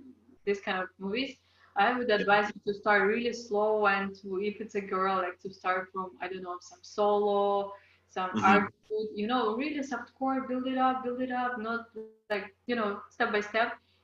[0.46, 1.36] this kind of movies
[1.76, 5.38] i would advise you to start really slow and to if it's a girl like
[5.40, 7.72] to start from i don't know some solo
[8.08, 8.42] some Mhm.
[8.42, 8.72] art
[9.14, 12.22] you know really softcore build it up build it up not like
[12.66, 13.46] you know step by step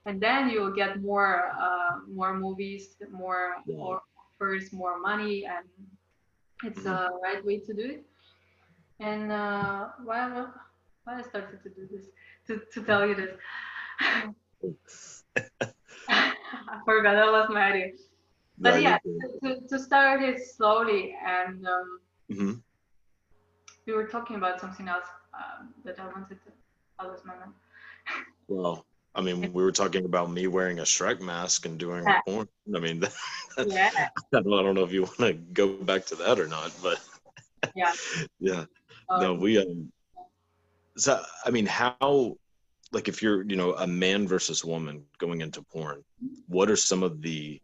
[0.07, 3.77] and then you'll get more uh, more movies more Yeah.
[3.77, 5.67] more offers more money and
[6.64, 8.05] it's the right way to do it
[9.01, 10.29] and uh, why
[11.05, 12.07] why I started to do this
[12.47, 13.33] to, to tell you this
[16.09, 17.88] I forgot I lost my idea
[18.59, 18.99] but No, yeah
[19.43, 22.62] to, to start it slowly and um, Mhm.
[23.87, 26.53] We were talking about something else um, that I wanted to
[26.99, 27.53] I lost my mind
[28.49, 32.20] Well, I mean, we were talking about me wearing a Shrek mask and doing Yeah.
[32.27, 32.49] porn.
[32.75, 33.05] I mean,
[33.66, 33.90] yeah
[34.33, 36.73] I don't, I don't know if you want to go back to that or not,
[36.83, 37.01] but
[37.75, 37.92] yeah
[38.40, 38.64] yeah.
[39.09, 39.92] um, no, we um.
[40.97, 42.37] So I mean, how,
[42.92, 46.05] like, if you're, you know, a man versus woman going into porn,
[46.47, 47.61] what are some of the,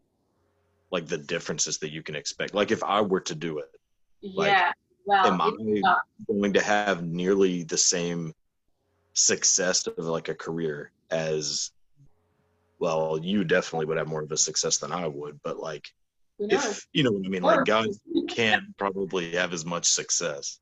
[0.90, 2.54] like, the differences that you can expect?
[2.54, 3.70] Like, if I were to do it,
[4.22, 4.72] like, yeah
[5.06, 5.50] well am I
[6.26, 8.34] going to have nearly the same
[9.14, 11.72] success of like a career as
[12.78, 15.88] well you definitely would have more of a success than i would but like
[16.38, 20.60] if you know what i mean like guys can't probably have as much success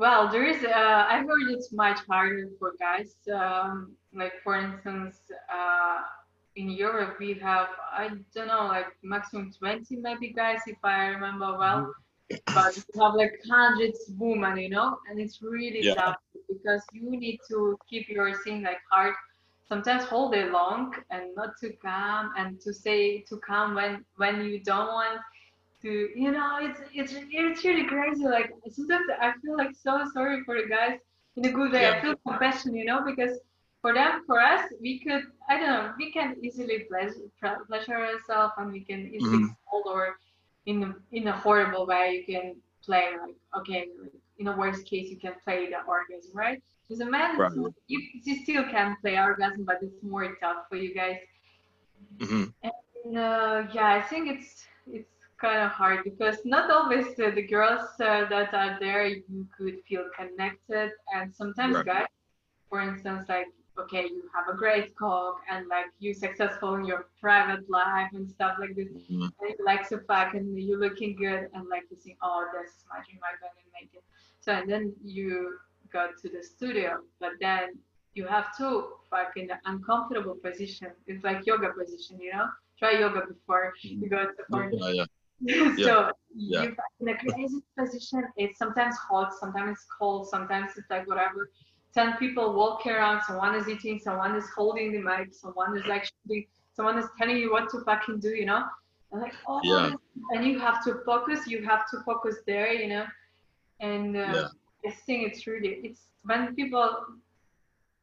[0.00, 0.64] Well, there is.
[0.64, 3.12] Uh, I heard it's much harder for guys.
[3.28, 5.20] Um, like for instance,
[5.52, 5.98] uh,
[6.56, 11.52] in Europe we have I don't know like maximum twenty maybe guys if I remember
[11.58, 11.92] well,
[12.52, 15.94] but you have like hundreds women, you know, and it's really Yeah.
[15.96, 16.16] tough
[16.48, 19.14] because you need to keep your thing like hard.
[19.68, 24.42] Sometimes whole day long and not to come and to say to come when when
[24.44, 25.20] you don't want
[25.82, 30.42] to you know it's it's it's really crazy like sometimes i feel like so sorry
[30.44, 30.98] for the guys
[31.36, 33.38] in a good way i feel compassion you know because
[33.80, 37.28] for them for us we could i don't know we can easily pleasure,
[37.68, 39.56] pleasure ourselves and we can easily Mhm.
[39.84, 40.16] or
[40.66, 44.86] in a, in a horrible way you can play like okay like, in a worst
[44.86, 47.52] case you can play the orgasm right as a man Right.
[47.86, 51.18] you, you still can play orgasm but it's more tough for you guys
[52.20, 52.44] hmm
[53.04, 57.88] no, yeah, I think it's it's kind of hard because not always uh, the girls
[58.00, 61.86] uh, that are there you could feel connected, and sometimes Right.
[61.86, 62.06] guys,
[62.68, 63.46] for instance, like
[63.78, 68.28] okay, you have a great cock and like you're successful in your private life and
[68.28, 69.30] stuff like this, Mhm.
[69.40, 72.70] and you like to fuck and you're looking good and like you think, oh, this
[72.76, 74.04] is my dream, I'm gonna make it.
[74.40, 75.58] So and then you
[75.92, 77.78] go to the studio, but then
[78.14, 78.66] you have to
[79.08, 80.88] fuck in an uncomfortable position.
[81.06, 82.48] It's like yoga position, you know.
[82.78, 84.72] Try yoga before you go to porn.
[84.72, 85.04] yeah,
[85.40, 85.76] yeah.
[85.86, 86.62] so Yeah.
[86.62, 88.24] you in a crazy position.
[88.36, 91.50] It's sometimes hot, sometimes it's cold, sometimes it's like whatever.
[91.94, 93.22] Ten people walking around.
[93.26, 97.36] Someone is eating, someone is holding the mic, someone is like shooting, someone is telling
[97.36, 98.64] you what to fucking do, you know.
[99.12, 99.94] And like oh, Yeah.
[100.32, 101.46] and you have to focus.
[101.46, 103.06] You have to focus there, you know.
[103.80, 104.48] And uh, Yeah.
[104.86, 106.96] I think it's really it's when people.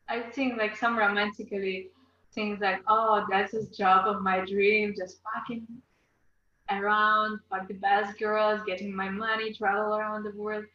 [0.09, 1.89] I think like some romantically
[2.33, 5.65] things like oh that's his job of my dream just fucking
[6.69, 10.65] around, fuck the best girls, getting my money, travel around the world.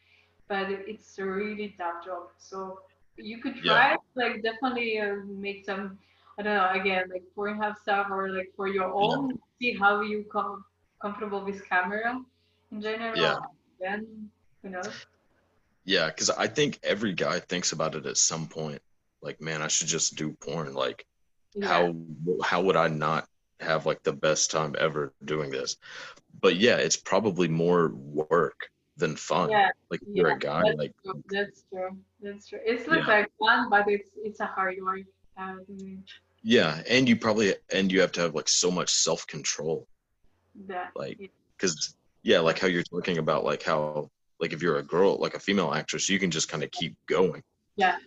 [0.47, 2.23] But it's a really tough job.
[2.37, 2.79] So
[3.17, 5.97] you could try, like definitely uh, make some,
[6.37, 10.25] I don't know, again, like Pornhub stuff or like for your own, see how you
[10.31, 10.63] come
[11.01, 12.21] comfortable with camera
[12.71, 13.17] in general.
[13.19, 13.37] Yeah.
[13.79, 14.29] Then
[14.61, 15.05] who knows?
[15.85, 18.81] yeah because i think every guy thinks about it at some point
[19.21, 21.05] like man i should just do porn like
[21.55, 21.67] Yeah.
[21.67, 21.95] how
[22.41, 23.27] how would i not
[23.59, 25.75] have like the best time ever doing this
[26.39, 30.77] but yeah it's probably more work than fun Yeah, like you're yeah, a guy that's
[30.77, 31.23] like true.
[31.29, 31.97] That's true.
[32.21, 32.59] That's true.
[32.65, 33.13] It's looks Yeah.
[33.19, 35.01] like fun, but it's it's a hard work.
[35.35, 35.55] Uh,
[36.43, 39.87] yeah and you probably and you have to have like so much self-control
[40.67, 41.17] that like
[41.57, 45.33] because yeah like how you're talking about like how like if you're a girl like
[45.33, 47.41] a female actress you can just kind of keep going
[47.77, 47.97] Yeah.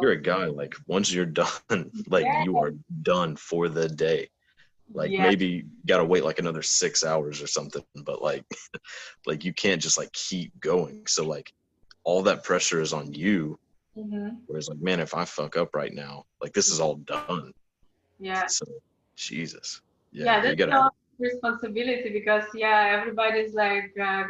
[0.00, 0.46] you're a guy.
[0.46, 2.44] Like once you're done, like Yeah.
[2.44, 2.72] you are
[3.02, 4.28] done for the day.
[4.94, 5.22] Like Yeah.
[5.22, 8.44] maybe you gotta wait like another six hours or something, but like
[9.26, 11.02] like you can't just like keep going.
[11.06, 11.52] So like
[12.04, 13.58] all that pressure is on you.
[13.96, 14.38] Mhm.
[14.46, 17.52] Whereas like, man, if I fuck up right now, like this is all done.
[18.18, 18.46] Yeah.
[18.46, 18.64] So
[19.16, 19.80] Jesus.
[20.12, 24.24] Yeah, Yeah, you gotta responsibility because yeah, everybody's like uh,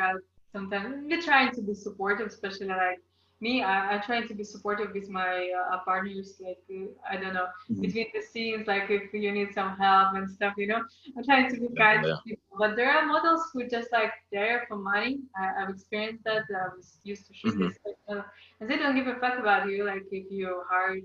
[0.53, 3.01] sometimes we're trying to be supportive, especially like
[3.41, 3.63] me.
[3.63, 6.35] I, I try to be supportive with my uh, partners.
[6.41, 7.83] Like uh, I don't know Mhm.
[7.83, 10.81] between the scenes, like if you need some help and stuff, you know.
[11.17, 12.15] I'm trying to be kind yeah.
[12.15, 15.19] to people, but there are models who just like there for money.
[15.37, 16.45] I, I've experienced that.
[16.51, 17.69] I was used to shoot Mhm.
[17.69, 17.77] this,
[18.09, 18.23] uh,
[18.61, 19.85] and they don't give a fuck about you.
[19.85, 21.03] Like if you hard,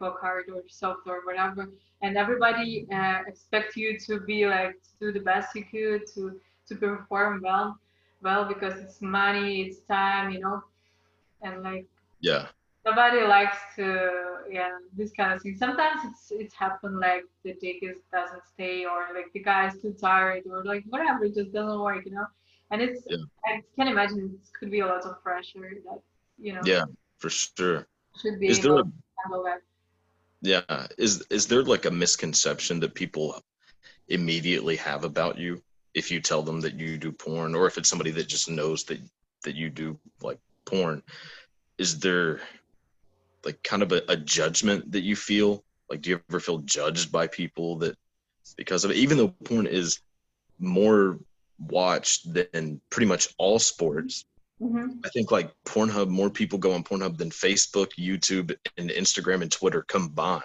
[0.00, 1.68] work hard or soft or whatever
[2.02, 6.32] and everybody uh, expect you to be like to do the best you could to
[6.68, 7.76] to perform well
[8.22, 10.62] well because it's money it's time you know
[11.42, 11.86] and like
[12.20, 12.46] yeah.
[12.84, 13.86] nobody likes to
[14.50, 19.08] yeah this kind of thing sometimes it's it's happened like the ticket doesn't stay or
[19.14, 22.26] like the guy is too tired or like whatever it just doesn't work you know
[22.70, 23.24] and it's Yeah.
[23.46, 26.00] i can imagine it could be a lot of pressure that
[26.38, 26.84] you know Yeah,
[27.18, 27.86] for sure.
[28.20, 28.84] should be Is there a
[30.40, 30.86] Yeah.
[30.96, 33.42] Is is there like a misconception that people
[34.08, 35.62] immediately have about you
[35.94, 38.84] if you tell them that you do porn or if it's somebody that just knows
[38.84, 39.00] that
[39.44, 40.38] that you do like
[40.68, 41.02] porn?
[41.78, 42.40] Is there
[43.44, 45.64] like kind of a, a judgment that you feel?
[45.88, 47.96] Like do you ever feel judged by people that
[48.56, 48.96] because of it?
[48.98, 50.00] Even though porn is
[50.58, 51.18] more
[51.58, 54.24] watched than pretty much all sports,
[54.60, 54.98] Mhm.
[55.04, 59.52] I think like Pornhub, more people go on Pornhub than Facebook, YouTube, and Instagram and
[59.52, 60.42] Twitter combined.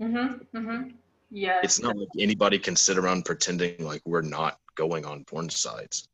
[0.00, 0.46] Mhm.
[0.54, 0.94] Mhm.
[1.30, 1.60] Yeah.
[1.62, 6.08] It's not like anybody can sit around pretending like we're not going on porn sites.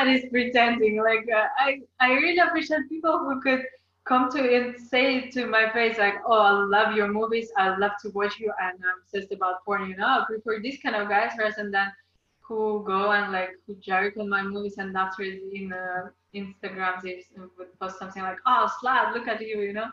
[0.00, 1.02] Everybody's pretending.
[1.02, 3.62] Like uh, i i really appreciate people who could
[4.04, 7.50] come to and say to my face like oh i love your movies.
[7.56, 10.06] I love to watch you and i'm obsessed about porn you know?
[10.06, 11.92] I prefer this kind of guys rather than
[12.40, 17.24] who go and like who jerk on my movies and after in uh, instagram they
[17.58, 19.90] would post something like oh slut look at you you know?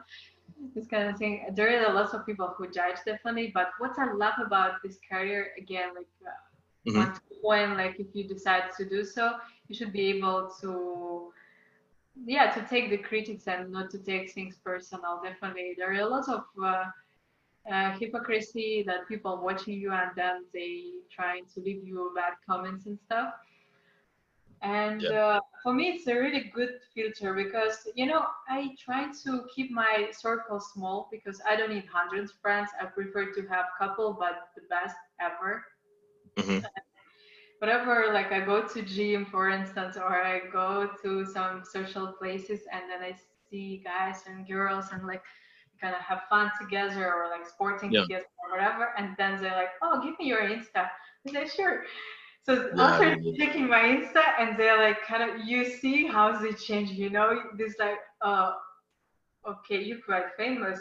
[0.75, 1.45] This kind of thing.
[1.53, 5.51] There are lots of people who judge definitely but what i love about this career
[5.57, 6.31] again like uh,
[6.87, 6.95] Mhm.
[6.97, 9.33] one point like if you decide to do so
[9.69, 11.31] you should be able to
[12.25, 16.07] yeah to take the critics and not to take things personal definitely there are a
[16.07, 16.85] lot of uh,
[17.71, 22.85] uh, hypocrisy that people watching you and then they trying to leave you bad comments
[22.87, 23.33] and stuff
[24.61, 25.11] and Yeah.
[25.11, 29.71] uh, for me it's a really good filter because you know i try to keep
[29.71, 34.15] my circle small because i don't need hundreds of friends i prefer to have couple
[34.19, 35.63] but the best ever
[36.37, 36.65] Mhm.
[37.59, 42.61] Whatever like i go to gym for instance or i go to some social places
[42.71, 45.21] and then i see guys and girls and like
[45.81, 48.01] kind of have fun together or like sporting Yeah.
[48.01, 50.87] together or whatever and then they're like oh give me your insta.
[51.27, 51.83] I say sure.
[52.43, 56.37] So Yeah, after yeah, checking my insta and they're like kind of you see how
[56.37, 58.51] they change you know this like uh
[59.47, 60.79] okay you're quite famous.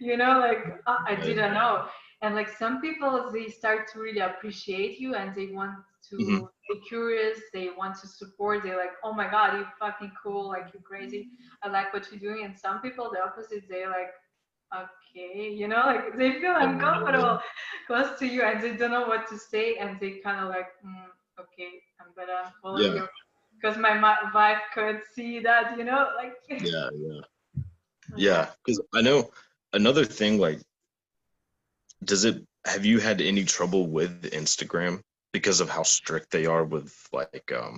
[0.00, 1.84] You know like uh, i didn't know.
[2.22, 5.74] And like some people they start to really appreciate you and they want
[6.18, 6.48] to Mhm.
[6.68, 10.66] be curious they want to support they're like oh my god you're fucking cool like
[10.72, 11.28] you're crazy
[11.62, 14.12] i like what you're doing and some people the opposite they're like
[14.82, 17.38] okay you know like they feel uncomfortable
[17.86, 20.70] close to you and they don't know what to say and they kind of like
[20.84, 21.06] mm,
[21.38, 22.94] okay i'm better follow Yeah.
[22.94, 23.06] you
[23.54, 23.94] because my
[24.34, 27.20] wife could see that you know like Yeah, yeah.
[28.16, 29.30] Yeah, because I know
[29.72, 30.38] another thing.
[30.38, 30.60] Like,
[32.04, 32.42] does it?
[32.66, 35.00] Have you had any trouble with Instagram
[35.34, 37.76] because of how strict they are with like um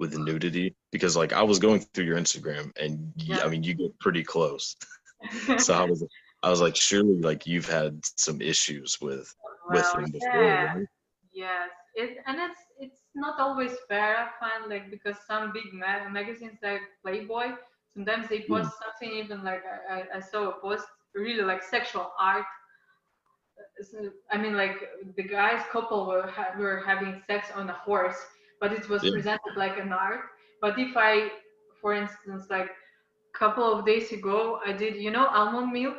[0.00, 0.74] with nudity?
[0.94, 3.44] Because like I was going through your Instagram, and Yeah.
[3.44, 4.76] I mean you get pretty close.
[5.66, 6.00] So I was
[6.46, 7.92] I was like, surely like you've had
[8.26, 9.26] some issues with
[9.74, 10.42] with Well, them before.
[10.52, 10.74] yeah.
[10.74, 10.90] right?
[11.44, 11.70] Yes,
[12.02, 14.10] it and it's it's not always fair.
[14.24, 17.48] I find like because some big ma- magazines like Playboy,
[17.94, 18.52] sometimes they Hmm.
[18.54, 19.62] post something even like
[19.96, 20.86] I- I saw a post
[21.24, 22.48] really like sexual art.
[23.82, 24.76] So, I mean, like
[25.16, 28.16] the guys couple were ha- were having sex on a horse,
[28.60, 29.10] but it was Yeah.
[29.10, 30.22] presented like an art.
[30.60, 31.30] But if I,
[31.80, 35.98] for instance, like a couple of days ago, I did you know almond milk.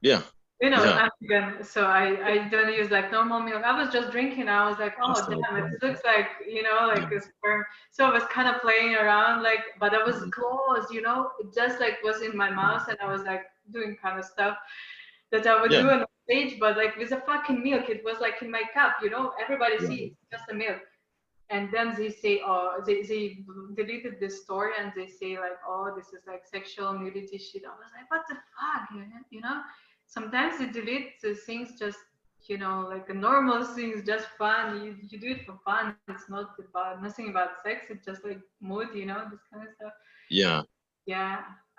[0.00, 0.22] Yeah.
[0.60, 1.08] You know, Yeah.
[1.28, 3.62] I'm so I, I don't use like normal milk.
[3.64, 4.48] I was just drinking.
[4.48, 5.82] I was like, oh That's damn, it bad.
[5.82, 7.64] looks like you know like a sperm.
[7.90, 10.30] So I was kind of playing around, like, but I was Mhm.
[10.32, 13.96] close, you know, it just like was in my mouth, and I was like doing
[14.00, 14.56] kind of stuff
[15.44, 15.82] that I would Yeah.
[15.82, 18.92] do on stage, but like with a fucking milk, it was like in my cup,
[19.02, 19.24] you know.
[19.44, 19.88] Everybody Yeah.
[19.88, 20.82] sees just a milk.
[21.56, 23.22] and then they say oh they, they
[23.80, 27.72] deleted the story and they say like oh this is like sexual nudity shit i
[27.80, 28.82] was like what the fuck
[29.34, 29.62] you know-
[30.16, 32.00] sometimes they delete the things just
[32.50, 35.84] you know like a normal things just fun you, you do it for fun
[36.14, 39.70] it's not about nothing about sex it's just like mood you know this kind of
[39.78, 39.94] stuff
[40.42, 40.60] Yeah.
[41.14, 41.34] yeah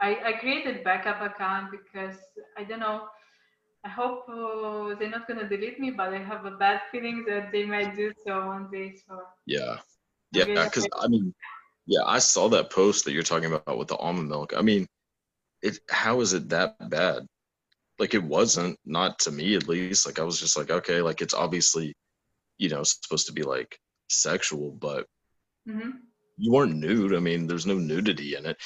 [0.08, 2.18] i i created backup account because
[2.60, 3.00] i don't know
[3.88, 7.52] i hope uh, they're not gonna delete me but i have a bad feeling that
[7.52, 9.78] they might do so one day so Yeah.
[10.34, 10.46] Yeah.
[10.46, 11.06] Because okay.
[11.06, 11.34] I mean,
[11.86, 14.54] yeah, I saw that post that you're talking about with the almond milk.
[14.58, 14.88] I mean,
[15.62, 15.80] it.
[15.90, 17.26] How is it that bad?
[18.00, 20.06] Like it wasn't, not to me at least.
[20.06, 21.94] Like I was just like, okay, like it's obviously,
[22.58, 23.80] you know, supposed to be like
[24.10, 25.06] sexual, but
[25.66, 25.92] hmm
[26.40, 27.16] you weren't nude.
[27.16, 28.58] I mean, there's no nudity in it.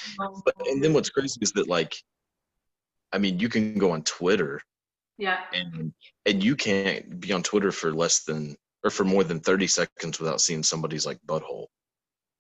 [0.45, 1.95] But and then what's crazy is that like,
[3.13, 4.61] I mean, you can go on Twitter
[5.22, 5.93] yeah and
[6.26, 10.19] and you can't be on Twitter for less than or for more than 30 seconds
[10.19, 11.67] without seeing somebody's like butthole.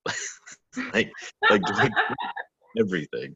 [0.93, 1.11] like
[1.49, 1.91] like like,
[2.79, 3.35] everything.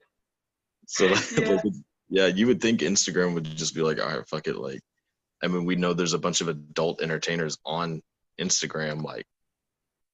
[0.88, 1.50] So like, Yeah.
[1.50, 1.74] like,
[2.10, 4.56] yeah, you would think Instagram would just be like, all right, fuck it.
[4.58, 4.80] Like,
[5.44, 8.02] I mean, we know there's a bunch of adult entertainers on
[8.40, 9.04] Instagram.
[9.04, 9.26] Like,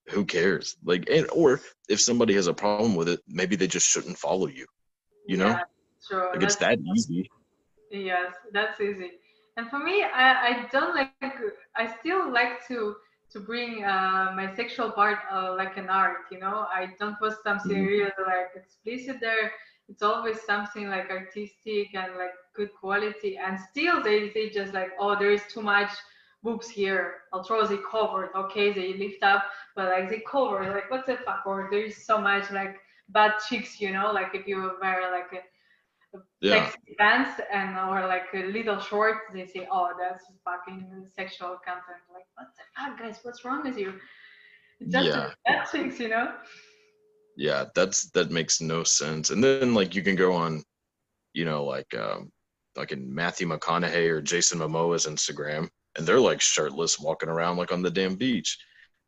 [0.09, 0.75] who cares?
[0.83, 4.47] Like, and or if somebody has a problem with it, maybe they just shouldn't follow
[4.47, 4.65] you.
[5.27, 5.59] You know, Yeah,
[6.09, 6.31] sure.
[6.33, 7.29] like it's that easy.
[7.91, 9.11] Yes, that's easy.
[9.57, 11.17] And for me, I, I don't like.
[11.57, 12.75] I still like to
[13.11, 16.19] to bring uh, my sexual part uh, like an art.
[16.31, 17.85] You know, I don't post something Mhm.
[17.85, 19.51] really like explicit there.
[19.89, 23.37] It's always something like artistic and like good quality.
[23.37, 25.91] And still, they they just like, oh, there is too much
[26.43, 27.13] boobs here.
[27.33, 28.29] I'll throw the covered.
[28.35, 29.43] Okay, they lift up,
[29.75, 30.63] but like they cover.
[30.69, 31.43] Like what the fuck?
[31.45, 32.75] Or there is so much like
[33.09, 33.79] bad chicks.
[33.81, 35.43] You know, like if you wear like a
[36.41, 41.57] Yeah, sexy pants and or like a little shorts, they say, "Oh, that's fucking sexual
[41.65, 43.19] content." Like, what the fuck, guys?
[43.23, 43.93] What's wrong with you?
[44.79, 45.31] It's just Yeah.
[45.45, 46.33] that things, you know?
[47.37, 49.29] yeah, that's that makes no sense.
[49.29, 50.63] And then like you can go on,
[51.33, 52.31] you know, like um,
[52.75, 57.71] like in Matthew McConaughey or Jason Momoa's Instagram, and they're like shirtless, walking around like
[57.71, 58.57] on the damn beach.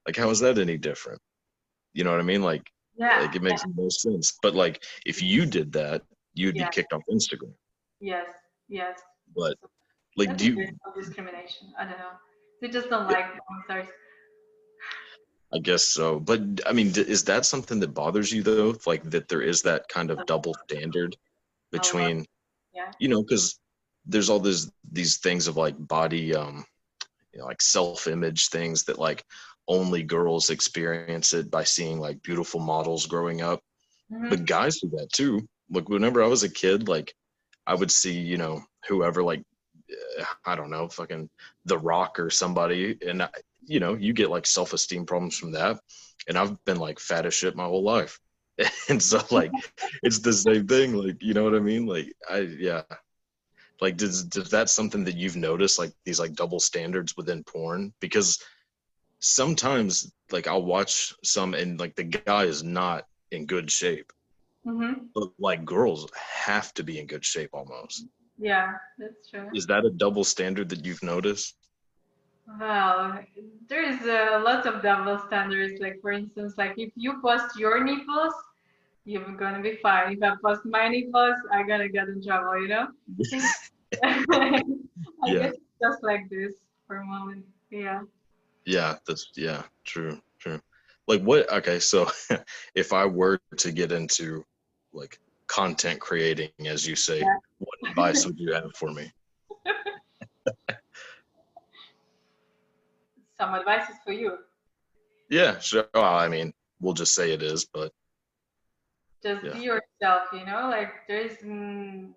[0.06, 1.20] Like, how is that any different?
[1.94, 2.44] You know what I mean?
[2.44, 3.22] Like, Yeah.
[3.22, 4.38] like it makes no sense.
[4.42, 6.02] But like, if you did that,
[6.34, 6.66] you'd Yeah.
[6.70, 7.54] be kicked off Instagram.
[8.00, 8.28] Yes.
[8.68, 9.00] Yes.
[9.36, 9.58] But
[10.18, 10.68] like, do you?
[10.96, 11.74] discrimination?
[11.78, 12.12] I don't know.
[12.62, 13.88] They just don't like porn stars.
[15.54, 16.20] I guess so.
[16.20, 18.76] But I mean, d- is that something that bothers you though?
[18.88, 21.16] Like that there is that kind of double standard
[21.72, 22.26] between,
[22.74, 22.92] Yeah.
[23.00, 23.60] you know, because
[24.06, 26.66] there's all these these things of like body, um,
[27.34, 29.24] you know, like self-image things that like
[29.68, 33.62] only girls experience it by seeing like beautiful models growing up.
[34.12, 34.30] Mhm.
[34.30, 35.48] But guys do that too.
[35.74, 37.14] Like whenever I was a kid, like
[37.66, 39.44] I would see, you know, whoever like
[40.46, 41.30] I don't know, fucking
[41.66, 43.30] The Rock or somebody, and I,
[43.66, 45.80] you know, you get like self-esteem problems from that.
[46.28, 48.20] And I've been like fat as shit my whole life,
[48.90, 49.52] and so like
[50.04, 50.94] it's the same thing.
[50.94, 51.86] Like you know what I mean?
[51.86, 52.84] Like I yeah.
[53.82, 57.92] Like does does that something that you've noticed like these like double standards within porn?
[58.00, 58.42] Because
[59.20, 64.14] sometimes like I'll watch some and like the guy is not in good shape
[64.66, 65.10] Mhm.
[65.14, 68.08] but like girls have to be in good shape almost.
[68.38, 69.50] Yeah, that's true.
[69.54, 71.56] Is that a double standard that you've noticed?
[72.60, 73.20] Well,
[73.68, 75.80] there is a lot of double standards.
[75.80, 78.34] Like for instance, like if you post your nipples,
[79.06, 80.14] you're gonna be fine.
[80.14, 82.62] If I post my nipples, I'm gonna get in trouble.
[82.62, 82.88] You know?
[84.04, 84.62] I
[85.26, 85.40] Yeah.
[85.40, 86.54] guess it's just like this
[86.88, 87.46] for a moment.
[87.70, 88.02] Yeah.
[88.66, 90.60] Yeah, that's yeah, true, true.
[91.08, 92.10] Like what okay, so
[92.76, 94.44] if I were to get into
[94.94, 95.18] like
[95.48, 97.36] content creating as you say, Yeah.
[97.60, 99.12] what advice would you have for me?
[103.38, 104.38] Some advice is for you.
[105.30, 105.86] Yeah, sure.
[105.94, 107.92] Well, I mean, we'll just say it is, but
[109.24, 109.54] Just Yeah.
[109.54, 110.24] be yourself.
[110.34, 112.14] You know, like there is mm,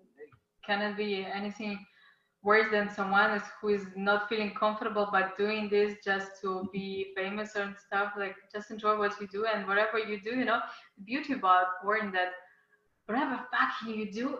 [0.65, 1.79] cannot be anything
[2.43, 7.13] worse than someone is, who is not feeling comfortable but doing this just to be
[7.15, 8.13] famous and stuff.
[8.17, 10.35] Like just enjoy what you do and whatever you do.
[10.37, 10.59] You know,
[10.97, 12.31] the beauty about porn that
[13.07, 14.37] whatever fucking you do,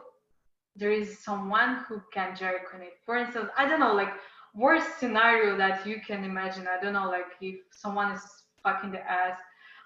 [0.76, 2.93] there is someone who can jerk on it.
[3.05, 4.13] For instance, I don't know, like
[4.53, 6.68] worst scenario that you can imagine.
[6.68, 8.22] I don't know, like if someone is
[8.63, 9.39] fucking the ass,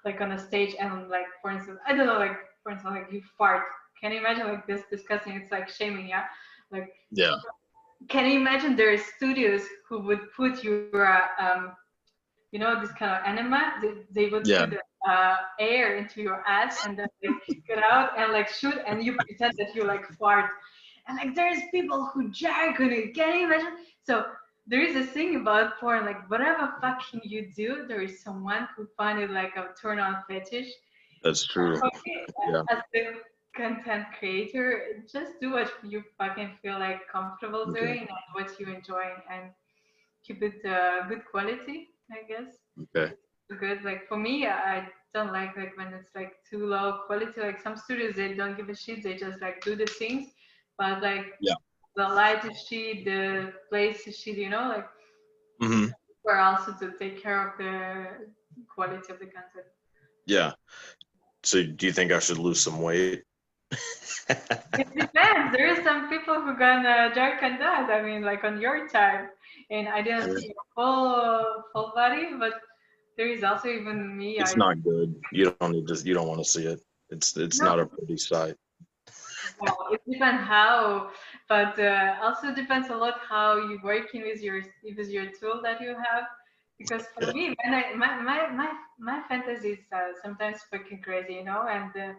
[0.03, 3.11] like on a stage, and like for instance, I don't know, like for instance, like
[3.11, 3.63] you fart.
[3.99, 5.33] Can you imagine like this disgusting?
[5.33, 6.25] It's like shaming, yeah.
[6.71, 7.35] Like, yeah.
[8.09, 11.73] can you imagine there are studios who would put your, uh, um,
[12.51, 13.73] you know, this kind of enema?
[13.81, 14.65] They, they would Yeah.
[14.67, 17.29] put uh, air into your ass and then they
[17.67, 20.49] get out and like shoot, and you pretend that you like fart.
[21.07, 23.15] And like there's people who jerk on it.
[23.15, 23.73] Can you imagine?
[24.03, 24.25] So
[24.67, 28.87] there is a thing about porn, like whatever fucking you do, there is someone who
[28.97, 30.69] find it like a turn on fetish.
[31.23, 31.77] That's true.
[31.81, 32.63] Okay, Yeah.
[32.69, 33.01] As the
[33.55, 37.79] content creator, just do what you fucking feel like comfortable Okay.
[37.79, 39.51] doing and what you enjoy and
[40.23, 42.57] keep it uh, good quality, I guess.
[42.95, 43.13] Okay.
[43.59, 43.83] Good.
[43.83, 47.41] Like for me, I don't like like when it's like too low quality.
[47.41, 49.03] Like some studios, they don't give a shit.
[49.03, 50.29] They just like do the things,
[50.77, 51.55] but like Yeah.
[51.95, 54.37] the light is shit, the place is shit.
[54.37, 54.87] You know, like
[55.59, 55.87] hmm
[56.23, 58.27] we're also to take care of the
[58.73, 59.65] quality of the content.
[60.27, 60.53] Yeah.
[61.43, 63.23] So do you think I should lose some weight?
[64.77, 65.51] It depends.
[65.51, 67.89] There is some people who gonna jerk on that.
[67.89, 69.29] I mean, like on your time,
[69.71, 72.53] and I didn't see full full body, but
[73.17, 74.39] there is also even me.
[74.39, 75.15] it's I, not good.
[75.31, 75.95] You don't need to.
[76.05, 76.79] You don't want to see it.
[77.09, 77.67] It's it's No.
[77.67, 78.55] not a pretty sight.
[79.59, 81.09] Well, it depends how,
[81.49, 85.81] but uh, also depends a lot how you're working with your with your tool that
[85.81, 86.25] you have.
[86.79, 87.33] Because for Yeah.
[87.33, 88.69] me, when I, my, my my
[88.99, 92.13] my fantasy is uh, sometimes fucking crazy, you know, and uh,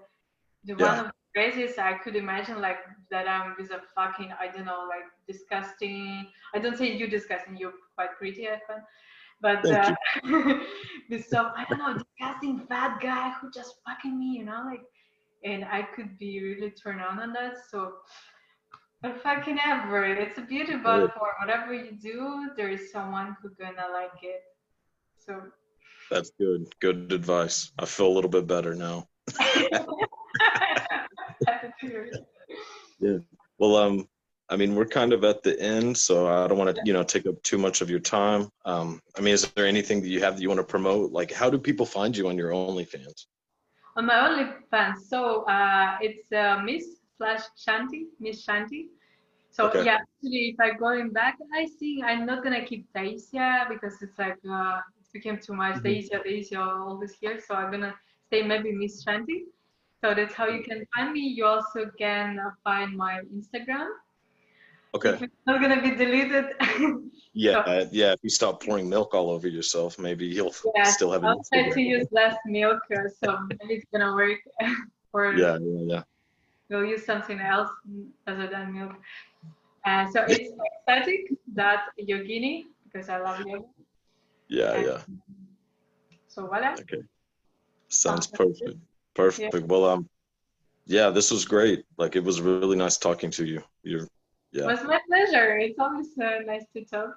[0.64, 2.78] the one of the craziest I could imagine like
[3.10, 6.26] that I'm with a fucking I don't know like disgusting.
[6.54, 7.56] I don't say you disgusting.
[7.56, 8.82] You're quite pretty, I find.
[9.40, 9.94] But uh,
[11.10, 14.82] with some I don't know disgusting fat guy who just fucking me, you know, like
[15.44, 17.54] and I could be really turned on on that.
[17.70, 17.94] So,
[19.00, 21.08] but fucking ever, it's a beauty Yeah.
[21.08, 24.42] for whatever you do, there is someone who gonna like it.
[25.18, 25.42] So,
[26.10, 26.72] That's good.
[26.80, 27.72] Good advice.
[27.78, 29.08] I feel a little bit better now.
[33.58, 34.08] Well, um,
[34.48, 37.02] I mean, we're kind of at the end, so I don't want to, you know,
[37.02, 38.48] take up too much of your time.
[38.64, 41.12] Um, I mean, is there anything that you have that you want to promote?
[41.12, 43.26] Like, how do people find you on your OnlyFans?
[43.96, 46.84] on my OnlyFans, so uh, it's uh, Miss
[47.16, 48.88] slash Shanti, Miss Shanti.
[49.50, 49.84] So Okay.
[49.84, 54.18] yeah, actually, if I'm going back, I think I'm not gonna keep Taisia because it's
[54.18, 55.76] like uh, it became too much.
[55.76, 55.82] Mhm.
[55.84, 57.38] Taisia, Taisia, all this here.
[57.38, 57.94] So I'm gonna
[58.28, 59.44] stay maybe Miss Shanti.
[60.02, 61.20] So that's how you can find me.
[61.20, 63.86] You also can uh, find my Instagram.
[64.94, 65.16] Okay.
[65.22, 66.46] It's not gonna be deleted.
[67.34, 68.12] Yeah, uh, yeah.
[68.12, 71.70] If you stop pouring milk all over yourself, maybe you'll yeah, still have I'll try
[71.70, 74.40] to use less milk, uh, so maybe it's gonna work.
[75.14, 76.02] or Yeah, yeah, yeah.
[76.68, 77.70] we'll use something else
[78.26, 78.92] other than milk.
[79.86, 83.64] Uh, so it's ecstatic that yogini because I love yoga.
[84.48, 85.00] Yeah, yeah.
[86.28, 86.76] So voila.
[86.84, 87.00] Okay.
[87.88, 88.78] Sounds good.
[89.14, 89.52] Perfect.
[89.52, 89.70] Perfect.
[89.70, 90.08] Well, um,
[90.86, 91.84] yeah, this was great.
[91.96, 93.62] Like, it was really nice talking to you.
[93.82, 94.08] You're,
[94.52, 94.64] yeah.
[94.64, 95.56] It yeah, was my pleasure.
[95.58, 97.16] It's always uh, nice to talk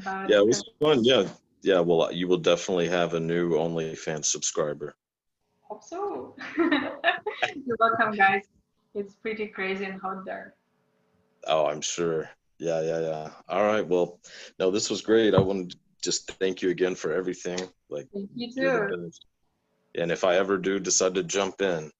[0.00, 0.28] about.
[0.30, 1.04] yeah, it was fun.
[1.04, 1.28] Yeah,
[1.62, 1.80] yeah.
[1.80, 4.94] Well, you will definitely have a new OnlyFans subscriber.
[5.62, 6.34] Hope so.
[6.56, 8.44] You're welcome, guys.
[8.94, 10.54] It's pretty crazy and hot there.
[11.46, 12.30] Oh, I'm sure.
[12.58, 13.30] Yeah, yeah, yeah.
[13.48, 13.86] All right.
[13.86, 14.18] Well,
[14.58, 15.34] no, this was great.
[15.34, 17.60] I want to just thank you again for everything.
[17.90, 19.10] Like, Thank you too.
[19.94, 20.02] Best.
[20.02, 21.90] And if I ever do decide to jump in,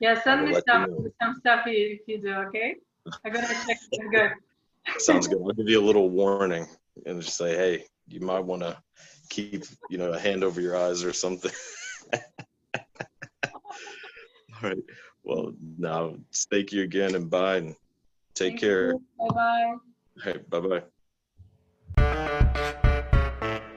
[0.00, 1.06] Yeah, send me let you some know.
[1.22, 2.32] some stuff if you do.
[2.34, 2.76] Okay.
[3.24, 3.78] I'm gonna check.
[3.92, 4.30] It's good.
[4.98, 5.38] sounds good.
[5.38, 6.66] I'll give you a little warning
[7.06, 8.76] and just say, hey, you might want to
[9.30, 11.52] keep, you know, a hand over your eyes or something.
[13.44, 13.50] All
[14.62, 14.76] right.
[15.24, 16.14] Well, now
[16.50, 17.74] thank you again and bye and
[18.34, 18.94] take care.
[19.18, 19.74] Bye bye.
[19.74, 19.78] All
[20.26, 20.50] right.
[20.50, 20.82] Bye bye.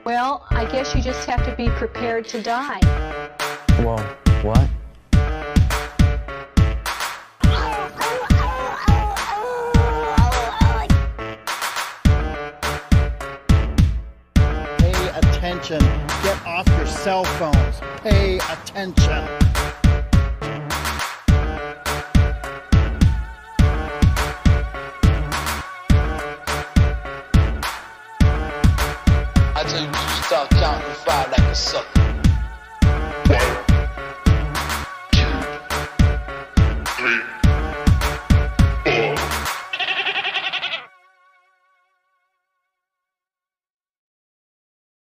[0.06, 2.80] Well, I guess you just have to be prepared to die.
[3.82, 3.98] Whoa,
[4.44, 4.70] what?
[14.78, 15.80] Pay attention.
[16.24, 17.82] Get off your cell phones.
[18.02, 19.43] Pay attention.